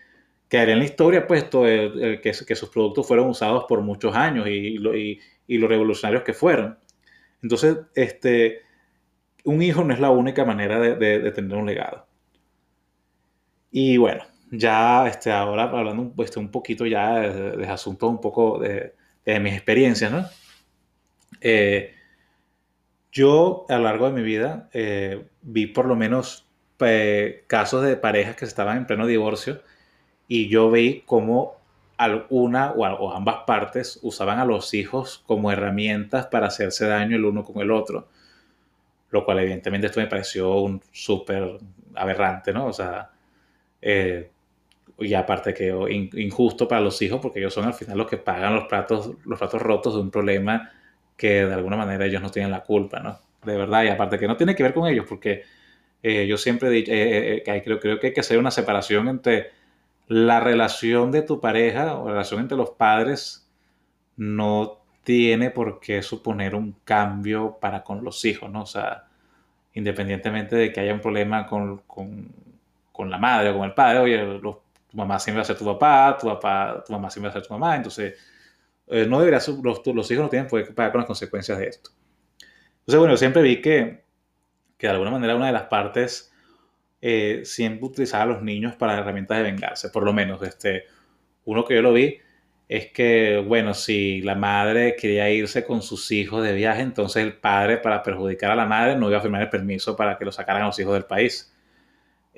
quedaría 0.47 0.75
en 0.75 0.81
la 0.81 0.85
historia 0.85 1.27
puesto 1.27 1.63
que, 1.63 2.21
que, 2.23 2.55
sus 2.55 2.69
productos 2.69 3.09
fueron 3.09 3.29
usados 3.29 3.65
por 3.67 3.81
muchos 3.81 4.15
años 4.15 4.47
y, 4.47 4.77
y, 5.47 5.59
los 5.59 5.71
revolucionarios 5.71 6.23
que 6.23 6.35
fueron. 6.35 6.79
Entonces, 7.43 7.79
este, 7.95 8.61
un 9.45 9.63
hijo 9.63 9.83
no 9.85 9.95
es 9.95 10.01
la 10.01 10.11
única 10.11 10.45
manera 10.45 10.79
de 10.79 11.31
tener 11.33 11.57
un 11.57 11.65
legado. 11.65 12.07
Y 13.71 13.97
bueno, 13.97 14.25
ya 14.51 15.07
este, 15.09 15.33
ahora 15.33 15.65
hablando 15.65 16.13
este, 16.23 16.39
un 16.39 16.51
poquito 16.51 16.87
ya 16.87 17.21
de, 17.21 17.57
de 17.57 17.67
asuntos 17.69 18.09
un 18.09 18.21
poco 18.21 18.59
de, 18.59 18.95
de, 19.25 19.41
mis 19.41 19.55
experiencias, 19.55 20.11
¿no? 20.13 20.25
Eh, 21.41 21.95
yo 23.13 23.67
a 23.69 23.77
lo 23.77 23.85
largo 23.85 24.07
de 24.07 24.13
mi 24.13 24.23
vida 24.23 24.69
eh, 24.73 25.27
vi 25.43 25.67
por 25.67 25.87
lo 25.87 25.97
menos 25.97 26.47
eh, 26.81 27.45
casos 27.47 27.85
de 27.85 27.97
parejas 27.97 28.37
que 28.37 28.45
estaban 28.45 28.77
en 28.77 28.87
pleno 28.87 29.07
divorcio 29.07 29.63
y 30.29 30.49
yo 30.49 30.71
vi 30.71 31.03
cómo 31.07 31.57
alguna 31.97 32.73
o, 32.73 32.85
o, 32.85 33.13
ambas 33.15 33.45
partes 33.47 33.99
usaban 34.03 34.39
a 34.39 34.45
los 34.45 34.75
hijos 34.75 35.23
como 35.27 35.51
herramientas 35.51 36.27
para 36.27 36.49
hacerse 36.49 36.87
daño 36.87 37.17
el 37.17 37.25
uno 37.25 37.43
con 37.45 37.63
el 37.63 37.71
otro, 37.71 38.09
lo 39.11 39.25
cual 39.25 39.41
evidentemente 39.41 39.87
esto 39.87 40.01
me 40.01 40.07
pareció 40.07 40.53
un 40.61 40.83
súper 40.93 41.59
aberrante, 41.95 42.53
¿no? 42.53 42.67
O 42.67 42.73
sea, 42.73 43.11
y 44.99 45.15
aparte 45.15 45.53
que 45.53 45.75
injusto 46.15 46.67
para 46.67 46.81
los 46.81 47.01
hijos 47.03 47.21
porque 47.21 47.39
ellos 47.39 47.53
son 47.53 47.67
al 47.67 47.75
final 47.75 47.99
los 47.99 48.07
que 48.07 48.17
pagan 48.17 48.55
los 48.55 48.65
platos, 48.65 49.13
los 49.25 49.39
platos 49.39 49.61
rotos 49.61 49.95
de 49.95 50.01
un 50.01 50.11
problema 50.11 50.71
que 51.17 51.45
de 51.45 51.55
alguna 51.55 51.77
manera 51.77 52.07
ellos 52.07 52.23
no 52.23 52.31
tienen 52.31 52.51
la 52.51 52.63
culpa, 52.63 53.01
¿no? 53.01 53.19
De 53.45 53.57
verdad, 53.57 53.85
y 53.85 53.89
aparte 53.89 54.19
que 54.19 54.27
no 54.27 54.37
tiene 54.37 54.55
que 54.55 54.63
ver 54.63 54.75
con 54.75 54.89
ellos 54.89 55.07
porque 55.09 55.45
eh, 56.03 56.27
yo 56.27 56.37
siempre 56.39 56.69
he 56.69 56.73
dicho 56.73 56.93
eh, 56.93 57.37
eh, 57.37 57.43
que 57.43 57.63
creo, 57.63 57.81
creo 57.81 58.01
que 58.01 58.09
hay 58.09 58.13
que 58.13 58.21
hacer 58.21 58.39
una 58.39 58.51
separación 58.51 59.09
entre 59.09 59.51
la 60.09 60.41
relación 60.41 61.11
de 61.13 61.23
tu 61.23 61.41
pareja 61.41 61.97
o 61.97 62.07
la 62.07 62.13
relación 62.13 62.41
entre 62.41 62.57
los 62.57 62.71
padres 62.71 63.49
no 64.17 64.79
tiene 65.05 65.51
por 65.51 65.79
qué 65.81 66.03
suponer 66.03 66.55
un 66.55 66.77
cambio 66.85 67.59
para 67.61 67.83
con 67.85 68.03
los 68.03 68.25
hijos, 68.25 68.51
¿no? 68.51 68.63
O 68.63 68.67
sea, 68.67 69.05
independientemente 69.75 70.57
de 70.57 70.73
que 70.73 70.81
haya 70.81 70.95
un 70.95 71.01
problema 71.01 71.47
con, 71.47 71.79
con, 71.87 72.29
con 72.93 73.11
la 73.11 73.19
madre 73.19 73.51
o 73.51 73.59
con 73.59 73.65
el 73.67 73.75
padre, 73.75 73.99
oye, 74.01 74.19
los 74.41 74.57
tu 74.97 75.03
mamá 75.03 75.19
siempre 75.19 75.41
va 75.41 75.43
a 75.43 75.45
ser 75.45 75.59
tu 75.59 75.65
papá, 75.67 76.17
tu 76.19 76.27
papá, 76.27 76.83
tu 76.85 76.93
mamá 76.93 77.11
siempre 77.11 77.29
va 77.29 77.31
a 77.31 77.39
ser 77.39 77.47
tu 77.47 77.53
mamá, 77.53 77.77
entonces 77.77 78.15
eh, 78.87 79.07
no 79.07 79.19
debería 79.19 79.41
los, 79.63 79.87
los, 79.87 80.11
hijos 80.11 80.25
no 80.25 80.29
tienen 80.31 80.49
que 80.49 80.73
pagar 80.73 80.93
con 80.93 81.01
las 81.01 81.07
consecuencias 81.07 81.59
de 81.59 81.67
esto. 81.67 81.91
Entonces, 82.79 82.99
bueno, 82.99 83.13
yo 83.13 83.19
siempre 83.19 83.43
vi 83.43 83.61
que, 83.61 84.05
que 84.79 84.87
de 84.87 84.93
alguna 84.93 85.11
manera 85.11 85.37
una 85.37 85.49
de 85.49 85.53
las 85.53 85.65
partes 85.65 86.33
eh, 87.03 87.43
siempre 87.45 87.85
utilizaba 87.85 88.23
a 88.23 88.27
los 88.27 88.43
niños 88.43 88.75
para 88.77 88.99
herramientas 88.99 89.37
de 89.37 89.43
vengarse, 89.43 89.91
por 89.91 90.03
lo 90.03 90.15
menos, 90.15 90.43
este, 90.43 90.85
uno 91.45 91.65
que 91.65 91.75
yo 91.75 91.83
lo 91.83 91.93
vi 91.93 92.19
es 92.69 92.87
que, 92.91 93.45
bueno, 93.47 93.75
si 93.75 94.23
la 94.23 94.35
madre 94.35 94.97
quería 94.97 95.31
irse 95.31 95.65
con 95.65 95.83
sus 95.83 96.11
hijos 96.11 96.43
de 96.43 96.55
viaje, 96.55 96.81
entonces 96.81 97.23
el 97.23 97.35
padre, 97.35 97.77
para 97.77 98.03
perjudicar 98.03 98.51
a 98.51 98.57
la 98.57 98.65
madre, 98.65 98.97
no 98.97 99.09
iba 99.09 99.19
a 99.19 99.21
firmar 99.21 99.43
el 99.43 99.51
permiso 99.51 99.95
para 99.95 100.17
que 100.17 100.25
lo 100.25 100.33
sacaran 100.33 100.63
a 100.63 100.67
los 100.67 100.79
hijos 100.81 100.95
del 100.95 101.05
país. 101.05 101.53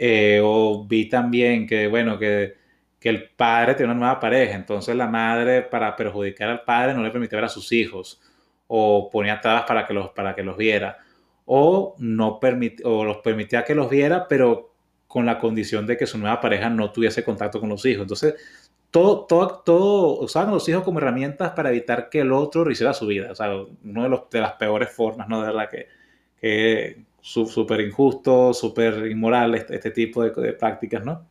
Eh, 0.01 0.41
o 0.43 0.87
vi 0.87 1.09
también 1.09 1.67
que, 1.67 1.89
bueno, 1.89 2.19
que, 2.19 2.55
que 3.01 3.09
el 3.09 3.31
padre 3.31 3.75
tiene 3.75 3.91
una 3.93 3.99
nueva 4.01 4.21
pareja, 4.21 4.55
entonces 4.55 4.95
la 4.95 5.09
madre 5.09 5.63
para 5.63 5.97
perjudicar 5.97 6.49
al 6.51 6.63
padre 6.63 6.95
no 6.95 7.03
le 7.03 7.11
permitía 7.11 7.39
ver 7.39 7.47
a 7.47 7.49
sus 7.49 7.73
hijos 7.73 8.21
o 8.69 9.11
ponía 9.11 9.41
trabas 9.41 9.65
para 9.65 9.85
que 9.87 9.95
los, 9.95 10.11
para 10.11 10.37
que 10.37 10.45
los 10.45 10.57
viera 10.57 10.99
o, 11.47 11.97
no 11.99 12.39
o 12.85 13.05
los 13.05 13.17
permitía 13.19 13.65
que 13.65 13.75
los 13.75 13.91
viera, 13.91 14.29
pero 14.29 14.75
con 15.09 15.27
la 15.27 15.39
condición 15.39 15.87
de 15.87 15.97
que 15.97 16.07
su 16.07 16.19
nueva 16.19 16.41
pareja 16.41 16.71
no 16.71 16.93
tuviese 16.93 17.25
contacto 17.25 17.59
con 17.59 17.71
los 17.71 17.85
hijos. 17.87 18.03
Entonces, 18.03 18.35
todo, 18.91 19.25
todo, 19.27 19.63
todo 19.65 20.21
usaban 20.21 20.51
a 20.51 20.53
los 20.53 20.69
hijos 20.69 20.85
como 20.85 20.99
herramientas 21.01 21.53
para 21.53 21.71
evitar 21.71 22.11
que 22.11 22.21
el 22.21 22.33
otro 22.33 22.71
hiciera 22.71 22.93
su 22.95 23.07
vida. 23.07 23.33
O 23.33 23.35
sea, 23.35 23.51
una 23.85 24.09
de, 24.09 24.21
de 24.31 24.41
las 24.41 24.53
peores 24.55 24.91
formas, 24.91 25.29
¿no? 25.29 25.41
De 25.41 25.47
verdad 25.47 25.71
que, 25.71 25.89
que 26.41 27.08
súper 27.21 27.81
injusto, 27.81 28.55
súper 28.55 29.07
inmoral 29.07 29.55
este, 29.55 29.75
este, 29.75 29.91
tipo 29.91 30.23
de, 30.23 30.53
prácticas, 30.53 31.05
¿no? 31.05 31.27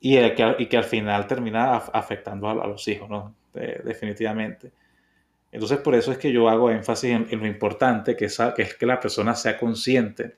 Y, 0.00 0.16
que, 0.16 0.56
y, 0.58 0.66
que, 0.66 0.76
al 0.76 0.84
final 0.84 1.26
termina 1.26 1.76
afectando 1.76 2.48
a, 2.48 2.66
los 2.66 2.86
hijos, 2.88 3.08
¿no? 3.08 3.34
definitivamente. 3.52 4.72
Entonces, 5.52 5.78
por 5.78 5.94
eso 5.94 6.12
es 6.12 6.18
que 6.18 6.32
yo 6.32 6.48
hago 6.48 6.70
énfasis 6.70 7.10
en, 7.10 7.38
lo 7.38 7.46
importante 7.46 8.16
que 8.16 8.26
es, 8.26 8.38
que 8.54 8.62
es 8.62 8.74
que 8.74 8.86
la 8.86 9.00
persona 9.00 9.34
sea 9.34 9.58
consciente 9.58 10.36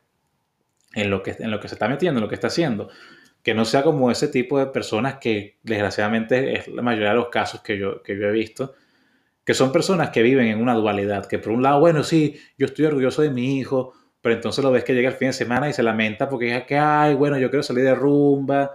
en 0.94 1.10
lo, 1.10 1.22
que, 1.22 1.36
en 1.38 1.50
lo 1.50 1.60
que 1.60 1.68
se 1.68 1.74
está 1.74 1.88
metiendo, 1.88 2.18
en 2.18 2.22
lo 2.22 2.28
que 2.28 2.34
está 2.34 2.46
haciendo. 2.48 2.88
Que 3.42 3.54
no 3.54 3.64
sea 3.64 3.82
como 3.82 4.10
ese 4.10 4.28
tipo 4.28 4.58
de 4.58 4.66
personas 4.66 5.18
que, 5.18 5.58
desgraciadamente, 5.62 6.56
es 6.56 6.68
la 6.68 6.82
mayoría 6.82 7.10
de 7.10 7.16
los 7.16 7.28
casos 7.28 7.60
que 7.60 7.78
yo, 7.78 8.02
que 8.02 8.16
yo 8.18 8.26
he 8.26 8.32
visto, 8.32 8.74
que 9.44 9.54
son 9.54 9.72
personas 9.72 10.10
que 10.10 10.22
viven 10.22 10.46
en 10.46 10.60
una 10.60 10.74
dualidad, 10.74 11.26
que 11.26 11.38
por 11.38 11.52
un 11.52 11.62
lado, 11.62 11.80
bueno, 11.80 12.04
sí, 12.04 12.36
yo 12.56 12.66
estoy 12.66 12.86
orgulloso 12.86 13.22
de 13.22 13.30
mi 13.30 13.58
hijo, 13.58 13.92
pero 14.22 14.36
entonces 14.36 14.64
lo 14.64 14.70
ves 14.70 14.84
que 14.84 14.94
llega 14.94 15.10
el 15.10 15.16
fin 15.16 15.28
de 15.28 15.32
semana 15.34 15.68
y 15.68 15.72
se 15.72 15.82
lamenta 15.82 16.28
porque 16.28 16.46
dice 16.46 16.64
que, 16.64 16.78
ay, 16.78 17.14
bueno, 17.14 17.38
yo 17.38 17.50
quiero 17.50 17.62
salir 17.62 17.84
de 17.84 17.94
rumba, 17.94 18.70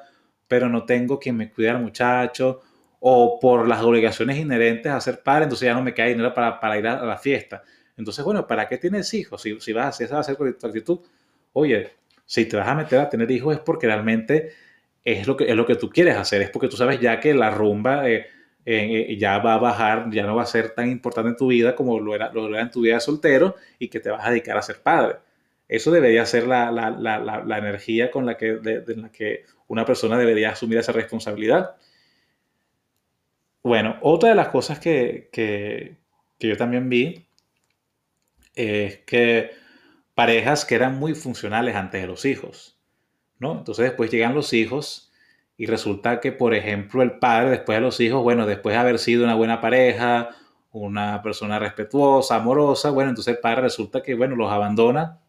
pero 0.47 0.69
no 0.69 0.85
tengo 0.85 1.19
quien 1.19 1.37
me 1.37 1.51
cuide 1.51 1.69
al 1.69 1.81
muchacho, 1.81 2.61
o 2.99 3.39
por 3.39 3.67
las 3.67 3.81
obligaciones 3.81 4.37
inherentes 4.37 4.91
a 4.91 4.99
ser 4.99 5.21
padre, 5.23 5.43
entonces 5.43 5.65
ya 5.65 5.73
no 5.73 5.81
me 5.81 5.93
queda 5.93 6.07
dinero 6.07 6.33
para, 6.33 6.59
para 6.59 6.77
ir 6.77 6.87
a, 6.87 7.05
la 7.05 7.17
fiesta. 7.17 7.63
Entonces, 7.95 8.23
bueno, 8.25 8.45
¿para 8.45 8.67
qué 8.67 8.77
tienes 8.77 9.13
hijos? 9.13 9.41
Si, 9.41 9.59
si 9.59 9.73
vas 9.73 9.85
a 9.85 9.89
hacer, 9.89 10.05
esa 10.05 10.15
va 10.15 10.21
a 10.21 10.53
tu 10.53 10.67
actitud. 10.67 10.99
Oye, 11.53 11.91
si 12.25 12.45
te 12.45 12.57
vas 12.57 12.67
a 12.67 12.75
meter 12.75 12.99
a 12.99 13.09
tener 13.09 13.31
hijos 13.31 13.55
es 13.55 13.61
porque 13.61 13.87
realmente 13.87 14.51
es 15.03 15.25
lo 15.25 15.37
que, 15.37 15.45
es 15.49 15.55
lo 15.55 15.65
que 15.65 15.75
tú 15.75 15.89
quieres 15.89 16.15
hacer, 16.17 16.41
es 16.41 16.49
porque 16.49 16.67
tú 16.67 16.75
sabes 16.75 16.99
ya 16.99 17.19
que 17.19 17.33
la 17.33 17.49
rumba 17.49 18.09
eh, 18.09 18.27
eh, 18.65 19.15
ya 19.17 19.37
va 19.39 19.53
a 19.53 19.57
bajar, 19.57 20.09
ya 20.11 20.25
no 20.25 20.35
va 20.35 20.43
a 20.43 20.45
ser 20.45 20.71
tan 20.71 20.91
importante 20.91 21.29
en 21.29 21.37
tu 21.37 21.47
vida 21.47 21.73
como 21.75 21.99
lo 21.99 22.13
era, 22.13 22.31
lo 22.33 22.47
era 22.49 22.61
en 22.61 22.71
tu 22.71 22.81
vida 22.81 22.95
de 22.95 22.99
soltero 22.99 23.55
y 23.79 23.87
que 23.87 24.01
te 24.01 24.09
vas 24.09 24.25
a 24.27 24.29
dedicar 24.31 24.57
a 24.57 24.61
ser 24.61 24.81
padre. 24.81 25.19
Eso 25.67 25.91
debería 25.91 26.25
ser 26.25 26.47
la, 26.47 26.71
la, 26.71 26.89
la, 26.91 27.19
la 27.19 27.57
energía 27.57 28.09
con 28.09 28.25
la 28.25 28.38
que, 28.38 28.53
de, 28.53 28.95
la 28.95 29.12
que 29.12 29.43
una 29.67 29.86
persona 29.86 30.17
debería 30.17 30.51
asumir 30.51 30.77
esa 30.77 30.93
responsabilidad. 30.93 31.75
Bueno, 33.63 33.97
otra 34.01 34.29
de 34.29 34.36
las 34.36 34.47
cosas 34.47 34.79
que, 34.79 35.29
que, 35.31 35.97
que 36.39 36.47
yo 36.47 36.57
también 36.57 36.88
vi 36.88 37.27
es 38.55 39.00
que 39.00 39.51
parejas 40.15 40.63
que 40.63 40.75
eran 40.75 40.97
muy 40.97 41.15
funcionales 41.15 41.75
antes 41.75 42.01
de 42.01 42.07
los 42.07 42.24
hijos, 42.24 42.79
¿no? 43.38 43.57
Entonces 43.57 43.83
después 43.86 44.09
llegan 44.09 44.33
los 44.33 44.53
hijos 44.53 45.12
y 45.57 45.65
resulta 45.65 46.21
que, 46.21 46.31
por 46.31 46.53
ejemplo, 46.53 47.03
el 47.03 47.19
padre 47.19 47.50
después 47.50 47.77
de 47.77 47.81
los 47.81 48.00
hijos, 48.00 48.24
bueno, 48.24 48.45
después 48.45 48.74
de 48.74 48.79
haber 48.79 49.00
sido 49.00 49.25
una 49.25 49.36
buena 49.36 49.59
pareja, 49.59 50.29
una 50.71 51.21
persona 51.21 51.59
respetuosa, 51.59 52.38
amorosa, 52.38 52.89
bueno, 52.91 53.09
entonces 53.09 53.36
el 53.36 53.41
padre 53.41 53.63
resulta 53.63 54.01
que, 54.01 54.15
bueno, 54.15 54.36
los 54.36 54.51
abandona 54.51 55.19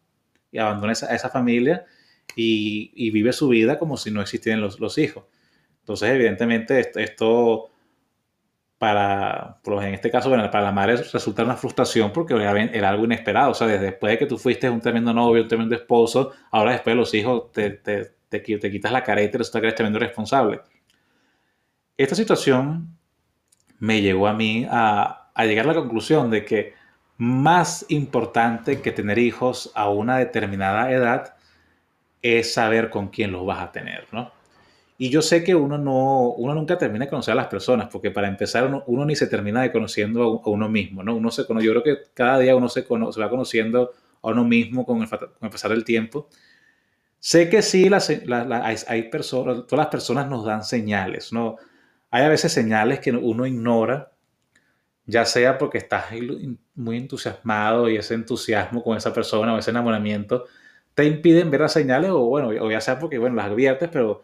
y 0.51 0.57
abandona 0.57 0.93
esa, 0.93 1.13
esa 1.13 1.29
familia 1.29 1.85
y, 2.35 3.11
vive 3.11 3.33
su 3.33 3.47
vida 3.49 3.79
como 3.79 3.97
si 3.97 4.11
no 4.11 4.21
existieran 4.21 4.61
los, 4.61 4.97
hijos. 4.97 5.25
Entonces, 5.81 6.09
evidentemente, 6.09 6.91
esto, 6.95 7.69
para, 8.77 9.59
en 9.65 9.93
este 9.93 10.11
caso, 10.11 10.29
bueno, 10.29 10.49
para 10.49 10.65
la 10.65 10.71
madre 10.71 10.97
resulta 10.97 11.43
una 11.43 11.57
frustración 11.57 12.13
porque 12.13 12.35
era, 12.35 12.89
algo 12.89 13.05
inesperado. 13.05 13.51
O 13.51 13.53
sea, 13.53 13.67
después 13.67 14.11
de 14.11 14.19
que 14.19 14.25
tú 14.25 14.37
fuiste 14.37 14.69
un 14.69 14.81
tremendo 14.81 15.13
novio, 15.13 15.43
un 15.43 15.47
tremendo 15.47 15.75
esposo, 15.75 16.31
ahora 16.51 16.71
después 16.73 16.93
de 16.93 16.99
los 16.99 17.13
hijos 17.13 17.51
te, 17.51 17.71
te, 17.71 18.15
te, 18.29 18.41
quitas 18.41 18.91
la 18.91 19.03
cara 19.03 19.21
y 19.21 19.29
te 19.29 19.37
resulta 19.37 19.59
que 19.59 19.67
eres 19.67 19.75
tremendo 19.75 19.99
responsable. 19.99 20.61
Esta 21.97 22.15
situación 22.15 22.97
me 23.79 24.01
llevó 24.01 24.27
a 24.27 24.33
mí 24.33 24.65
a, 24.69 25.31
a 25.33 25.45
llegar 25.45 25.65
a 25.65 25.69
la 25.69 25.75
conclusión 25.75 26.29
de 26.29 26.45
que 26.45 26.73
más 27.19 27.85
importante 27.89 28.81
que 28.81 28.93
tener 28.93 29.19
hijos 29.19 29.73
a 29.75 29.89
una 29.89 30.17
determinada 30.17 30.89
edad 30.89 31.35
es 32.21 32.53
saber 32.53 32.89
con 32.89 33.09
quién 33.09 33.33
los 33.33 33.45
vas 33.45 33.59
a 33.59 33.73
tener, 33.73 34.07
¿no? 34.13 34.31
Y 34.97 35.09
yo 35.09 35.21
sé 35.21 35.43
que 35.43 35.53
uno, 35.53 35.77
no, 35.77 36.29
uno 36.29 36.55
nunca 36.55 36.77
termina 36.77 37.05
de 37.05 37.09
conocer 37.09 37.33
a 37.33 37.35
las 37.35 37.47
personas, 37.47 37.89
porque 37.91 38.09
para 38.11 38.29
empezar 38.29 38.83
uno, 38.85 39.05
ni 39.05 39.17
se 39.17 39.27
termina 39.27 39.61
de 39.61 39.71
conociendo 39.71 40.41
a, 40.45 40.49
uno 40.49 40.69
mismo, 40.69 41.03
¿no? 41.03 41.13
Uno 41.15 41.29
se 41.29 41.45
conoce, 41.45 41.65
yo 41.65 41.73
creo 41.73 41.83
que 41.83 42.03
cada 42.13 42.39
día 42.39 42.55
uno 42.55 42.69
se, 42.69 42.83
se 42.83 43.21
va 43.21 43.29
conociendo 43.29 43.91
a 44.21 44.29
uno 44.29 44.45
mismo 44.45 44.85
con 44.85 45.01
el, 45.01 45.09
con 45.09 45.29
el, 45.41 45.49
pasar 45.49 45.71
del 45.71 45.83
tiempo. 45.83 46.29
Sé 47.19 47.49
que 47.49 47.61
sí, 47.61 47.89
las, 47.89 48.09
hay, 48.09 48.77
hay, 48.87 49.09
personas, 49.09 49.67
todas 49.67 49.85
las 49.85 49.87
personas 49.87 50.29
nos 50.29 50.45
dan 50.45 50.63
señales, 50.63 51.33
¿no? 51.33 51.57
Hay 52.11 52.23
a 52.23 52.29
veces 52.29 52.53
señales 52.53 53.01
que 53.01 53.11
uno 53.11 53.45
ignora 53.45 54.13
ya 55.09 55.25
sea 55.25 55.57
porque 55.57 55.79
estás 55.79 56.05
muy 56.75 56.97
entusiasmado 56.97 57.89
y 57.89 57.97
ese 57.97 58.13
entusiasmo 58.13 58.83
con 58.83 58.95
esa 58.95 59.13
persona 59.13 59.55
o 59.55 59.57
ese 59.57 59.71
enamoramiento 59.71 60.45
te 60.93 61.05
impiden 61.05 61.49
ver 61.49 61.61
las 61.61 61.73
señales 61.73 62.11
o 62.11 62.19
bueno, 62.27 62.49
o 62.49 62.71
ya 62.71 62.81
sea 62.81 62.99
porque 62.99 63.17
bueno, 63.17 63.35
las 63.35 63.47
adviertes, 63.47 63.89
pero, 63.91 64.23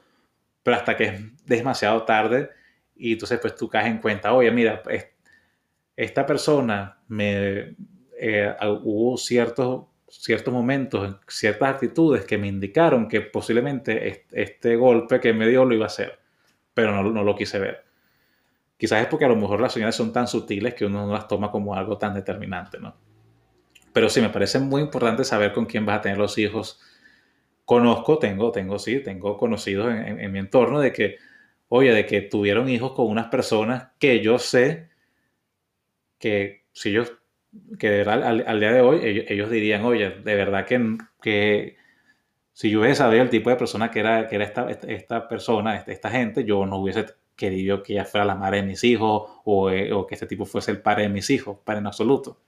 pero 0.63 0.77
hasta 0.77 0.95
que 0.95 1.05
es 1.05 1.45
demasiado 1.45 2.03
tarde 2.03 2.51
y 2.95 3.13
entonces 3.13 3.39
pues 3.39 3.55
tú 3.55 3.67
caes 3.69 3.87
en 3.87 3.99
cuenta, 3.99 4.33
oye, 4.33 4.51
mira, 4.51 4.83
esta 5.95 6.25
persona 6.25 6.99
me 7.07 7.75
eh, 8.19 8.55
hubo 8.83 9.17
ciertos 9.17 9.85
ciertos 10.07 10.53
momentos, 10.53 11.17
ciertas 11.27 11.75
actitudes 11.75 12.25
que 12.25 12.37
me 12.37 12.47
indicaron 12.47 13.07
que 13.07 13.21
posiblemente 13.21 14.25
este, 14.31 14.75
golpe 14.75 15.19
que 15.19 15.33
me 15.33 15.47
dio 15.47 15.65
lo 15.65 15.75
iba 15.75 15.85
a 15.85 15.87
hacer, 15.87 16.19
pero 16.73 16.91
no, 16.91 17.03
no 17.11 17.23
lo 17.23 17.35
quise 17.35 17.59
ver. 17.59 17.84
Quizás 18.77 19.01
es 19.01 19.07
porque 19.07 19.25
a 19.25 19.29
lo 19.29 19.35
mejor 19.35 19.61
las 19.61 19.73
señales 19.73 19.95
son 19.95 20.11
tan 20.11 20.27
sutiles 20.27 20.73
que 20.73 20.85
uno 20.85 21.05
no 21.05 21.13
las 21.13 21.27
toma 21.27 21.49
como 21.49 21.75
algo 21.75 21.97
tan 21.97 22.13
determinante, 22.13 22.77
¿no? 22.79 22.95
Pero 23.93 24.09
sí, 24.09 24.19
me 24.19 24.29
parece 24.29 24.59
muy 24.59 24.81
importante 24.81 25.23
saber 25.23 25.53
con 25.53 25.65
quién 25.65 25.85
vas 25.85 25.99
a 25.99 26.01
tener 26.01 26.17
los 26.17 26.37
hijos. 26.37 26.81
Conozco, 27.63 28.19
tengo, 28.19 28.51
tengo, 28.51 28.77
sí, 28.77 28.99
tengo 29.01 29.37
conocidos 29.37 29.93
en, 29.93 30.31
mi 30.31 30.39
entorno 30.39 30.81
de 30.81 30.91
que, 30.91 31.15
oye, 31.69 31.93
de 31.93 32.05
que 32.05 32.21
tuvieron 32.21 32.67
hijos 32.67 32.91
con 32.91 33.07
unas 33.07 33.27
personas 33.27 33.91
que 33.97 34.19
yo 34.21 34.37
sé 34.37 34.89
que 36.19 36.65
si 36.73 36.89
ellos, 36.89 37.13
que 37.79 38.01
al, 38.01 38.59
día 38.59 38.73
de 38.73 38.81
hoy, 38.81 38.99
ellos, 39.29 39.49
dirían, 39.49 39.85
oye, 39.85 40.09
de 40.09 40.35
verdad 40.35 40.65
que, 40.65 40.97
que 41.21 41.77
si 42.51 42.69
yo 42.69 42.81
hubiese 42.81 42.95
sabido 42.95 43.23
el 43.23 43.29
tipo 43.29 43.49
de 43.49 43.55
persona 43.55 43.91
que 43.91 44.01
era, 44.01 44.27
que 44.27 44.35
era 44.35 44.43
esta, 44.43 44.69
esta, 44.69 45.27
persona, 45.29 45.77
esta, 45.77 45.91
esta 45.93 46.09
gente, 46.09 46.43
yo 46.43 46.65
no 46.65 46.79
hubiese 46.79 47.05
querido 47.35 47.83
que 47.83 47.93
ella 47.93 48.05
fuera 48.05 48.25
la 48.25 48.35
madre 48.35 48.57
de 48.57 48.63
mis 48.63 48.83
hijos 48.83 49.29
eh, 49.71 49.91
o, 49.93 50.07
que 50.07 50.15
este 50.15 50.27
tipo 50.27 50.45
fuese 50.45 50.71
el 50.71 50.81
padre 50.81 51.03
de 51.03 51.09
mis 51.09 51.29
hijos, 51.29 51.57
para 51.63 51.79
en 51.79 51.87
absoluto. 51.87 52.39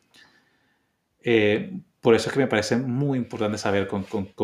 Eh, 1.21 1.71
por 2.01 2.15
eso 2.15 2.29
es 2.29 2.33
que 2.33 2.39
me 2.39 2.47
parece 2.47 2.77
muy 2.77 3.17
importante 3.17 3.57
saber 3.57 3.87
con, 3.87 4.03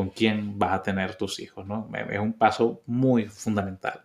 quién 0.09 0.59
vas 0.59 0.73
a 0.73 0.83
tener 0.83 1.15
tus 1.15 1.39
hijos, 1.39 1.65
¿no? 1.65 1.89
Es 2.09 2.19
un 2.19 2.33
paso 2.33 2.81
muy 2.87 3.25
fundamental. 3.25 4.03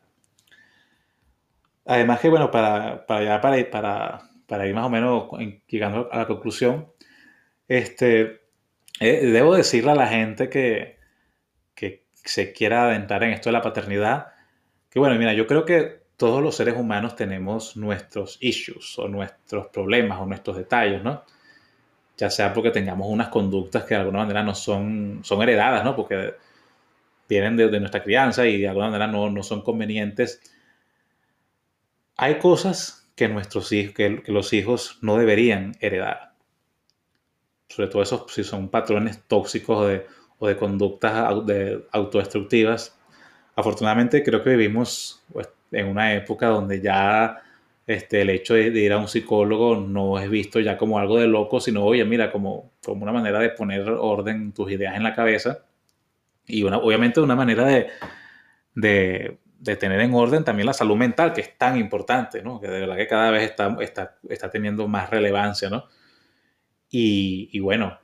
Además 1.84 2.20
que, 2.20 2.28
bueno, 2.28 2.50
para, 2.50 3.06
para, 3.06 3.40
para, 3.40 3.70
para, 3.70 4.30
para 4.46 4.66
ir 4.66 4.74
más 4.74 4.84
o 4.84 4.90
menos 4.90 5.28
llegando 5.66 6.08
a 6.12 6.18
la 6.18 6.26
conclusión, 6.26 6.92
este, 7.66 8.42
eh, 9.00 9.26
debo 9.26 9.56
decirle 9.56 9.90
a 9.92 9.96
la 9.96 10.06
gente 10.06 10.48
que, 10.48 10.98
que 11.74 12.04
se 12.12 12.52
quiera 12.52 12.84
adentrar 12.84 13.24
en 13.24 13.30
esto 13.30 13.48
de 13.48 13.54
la 13.54 13.62
paternidad, 13.62 14.28
que 14.90 14.98
bueno, 14.98 15.16
mira, 15.16 15.32
yo 15.32 15.46
creo 15.46 15.64
que 15.64 15.97
todos 16.18 16.42
los 16.42 16.56
seres 16.56 16.76
humanos 16.76 17.14
tenemos 17.14 17.76
nuestros 17.76 18.38
issues 18.40 18.98
o 18.98 19.08
nuestros 19.08 19.68
problemas 19.68 20.20
o 20.20 20.26
nuestros 20.26 20.56
detalles, 20.56 21.02
¿no? 21.02 21.22
Ya 22.16 22.28
sea 22.28 22.52
porque 22.52 22.72
tengamos 22.72 23.06
unas 23.08 23.28
conductas 23.28 23.84
que 23.84 23.94
de 23.94 24.00
alguna 24.00 24.18
manera 24.18 24.42
no 24.42 24.52
son, 24.54 25.20
son 25.22 25.40
heredadas, 25.42 25.84
¿no? 25.84 25.94
Porque 25.94 26.34
vienen 27.28 27.56
de, 27.56 27.78
nuestra 27.78 28.02
crianza 28.02 28.44
y 28.46 28.58
de 28.60 28.68
alguna 28.68 28.86
manera 28.86 29.06
no, 29.06 29.30
no, 29.30 29.44
son 29.44 29.62
convenientes. 29.62 30.40
Hay 32.16 32.40
cosas 32.40 33.08
que, 33.14 33.28
nuestros 33.28 33.70
hijos, 33.70 33.94
que, 33.94 34.22
los 34.26 34.52
hijos 34.52 34.98
no 35.00 35.18
deberían 35.18 35.76
heredar. 35.78 36.32
Sobre 37.68 37.88
todo 37.90 38.02
esos, 38.02 38.24
si 38.32 38.42
son 38.42 38.70
patrones 38.70 39.22
tóxicos 39.28 39.86
de, 39.86 40.06
o 40.40 40.48
de 40.48 40.56
conductas 40.56 41.46
de 41.46 41.86
autodestructivas. 41.92 42.98
Afortunadamente 43.54 44.24
creo 44.24 44.42
que 44.42 44.50
vivimos 44.50 45.22
pues, 45.32 45.48
en 45.72 45.86
una 45.86 46.14
época 46.14 46.48
donde 46.48 46.80
ya 46.80 47.38
este, 47.86 48.22
el 48.22 48.30
hecho 48.30 48.54
de, 48.54 48.68
ir 48.68 48.92
a 48.92 48.98
un 48.98 49.08
psicólogo 49.08 49.76
no 49.76 50.18
es 50.18 50.28
visto 50.28 50.60
ya 50.60 50.76
como 50.76 50.98
algo 50.98 51.18
de 51.18 51.26
loco, 51.26 51.60
sino, 51.60 51.84
oye, 51.84 52.04
mira, 52.04 52.30
como, 52.30 52.72
como 52.84 53.02
una 53.02 53.12
manera 53.12 53.38
de 53.38 53.50
poner 53.50 53.88
orden 53.88 54.52
tus 54.52 54.70
ideas 54.70 54.96
en 54.96 55.02
la 55.02 55.14
cabeza 55.14 55.64
y 56.46 56.62
una, 56.62 56.78
obviamente 56.78 57.20
una 57.20 57.36
manera 57.36 57.64
de, 57.66 57.88
de, 58.74 59.38
de 59.58 59.76
tener 59.76 60.00
en 60.00 60.14
orden 60.14 60.44
también 60.44 60.66
la 60.66 60.72
salud 60.72 60.96
mental, 60.96 61.32
que 61.32 61.40
es 61.40 61.56
tan 61.58 61.78
importante, 61.78 62.42
¿no? 62.42 62.60
Que 62.60 62.68
de 62.68 62.80
verdad 62.80 62.96
que 62.96 63.06
cada 63.06 63.30
vez 63.30 63.42
está, 63.44 63.76
está, 63.80 64.18
está 64.28 64.50
teniendo 64.50 64.86
más 64.88 65.10
relevancia, 65.10 65.68
¿no? 65.70 65.84
Y, 66.90 67.50
y 67.52 67.60
bueno, 67.60 67.98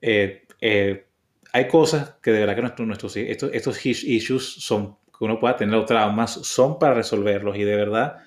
eh, 0.00 0.46
eh, 0.60 1.06
hay 1.52 1.68
cosas 1.68 2.16
que 2.22 2.30
de 2.30 2.40
verdad 2.40 2.54
que 2.54 2.62
nuestros, 2.62 2.86
nuestros 2.86 3.16
estos, 3.16 3.50
estos 3.52 3.86
issues 3.86 4.54
son, 4.58 4.96
que 5.18 5.24
uno 5.24 5.40
pueda 5.40 5.56
tener 5.56 5.74
los 5.74 5.86
traumas, 5.86 6.32
son 6.32 6.78
para 6.78 6.94
resolverlos 6.94 7.56
y 7.56 7.64
de 7.64 7.76
verdad, 7.76 8.18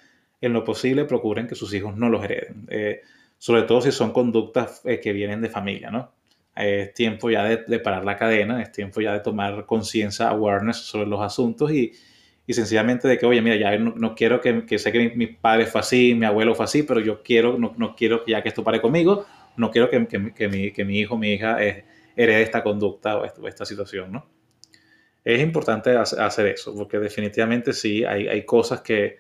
en 0.41 0.53
lo 0.53 0.63
posible, 0.63 1.05
procuren 1.05 1.47
que 1.47 1.55
sus 1.55 1.73
hijos 1.73 1.95
no 1.95 2.09
los 2.09 2.23
hereden. 2.23 2.67
Eh, 2.69 3.01
sobre 3.37 3.63
todo 3.63 3.81
si 3.81 3.91
son 3.91 4.11
conductas 4.11 4.83
que 5.01 5.13
vienen 5.13 5.41
de 5.41 5.49
familia, 5.49 5.89
¿no? 5.89 6.11
Es 6.55 6.93
tiempo 6.93 7.29
ya 7.29 7.45
de, 7.45 7.79
parar 7.79 8.03
la 8.03 8.17
cadena, 8.17 8.61
es 8.61 8.71
tiempo 8.71 8.99
ya 9.01 9.13
de 9.13 9.21
tomar 9.21 9.65
conciencia, 9.65 10.27
awareness 10.27 10.77
sobre 10.77 11.07
los 11.07 11.21
asuntos 11.21 11.71
y, 11.71 11.93
y 12.45 12.53
sencillamente 12.53 13.07
de 13.07 13.17
que, 13.17 13.25
oye, 13.25 13.41
mira, 13.41 13.55
ya 13.55 13.77
no, 13.77 14.15
quiero 14.15 14.41
que, 14.41 14.65
que, 14.65 14.77
sé 14.77 14.91
que 14.91 15.13
mi, 15.15 15.27
padre 15.27 15.65
fue 15.65 15.79
así, 15.81 16.13
mi 16.13 16.25
abuelo 16.25 16.53
fue 16.53 16.65
así, 16.65 16.83
pero 16.83 16.99
yo 16.99 17.23
quiero, 17.23 17.57
no, 17.57 17.73
no 17.77 17.95
quiero 17.95 18.25
ya 18.25 18.43
que 18.43 18.49
esto 18.49 18.63
pare 18.63 18.81
conmigo, 18.81 19.25
no 19.55 19.71
quiero 19.71 19.89
que, 19.89 20.05
que, 20.07 20.33
que 20.33 20.47
mi, 20.49 20.71
mi, 20.85 20.99
hijo, 20.99 21.17
mi 21.17 21.33
hija 21.33 21.63
eh, 21.63 21.85
herede 22.15 22.41
esta 22.41 22.61
conducta 22.61 23.17
o, 23.17 23.47
esta 23.47 23.65
situación, 23.65 24.11
¿no? 24.11 24.27
Es 25.23 25.41
importante 25.41 25.95
hacer 25.95 26.47
eso, 26.47 26.75
porque 26.75 26.97
definitivamente 26.97 27.73
sí, 27.73 28.03
hay, 28.03 28.27
hay 28.27 28.45
cosas 28.45 28.81
que, 28.81 29.17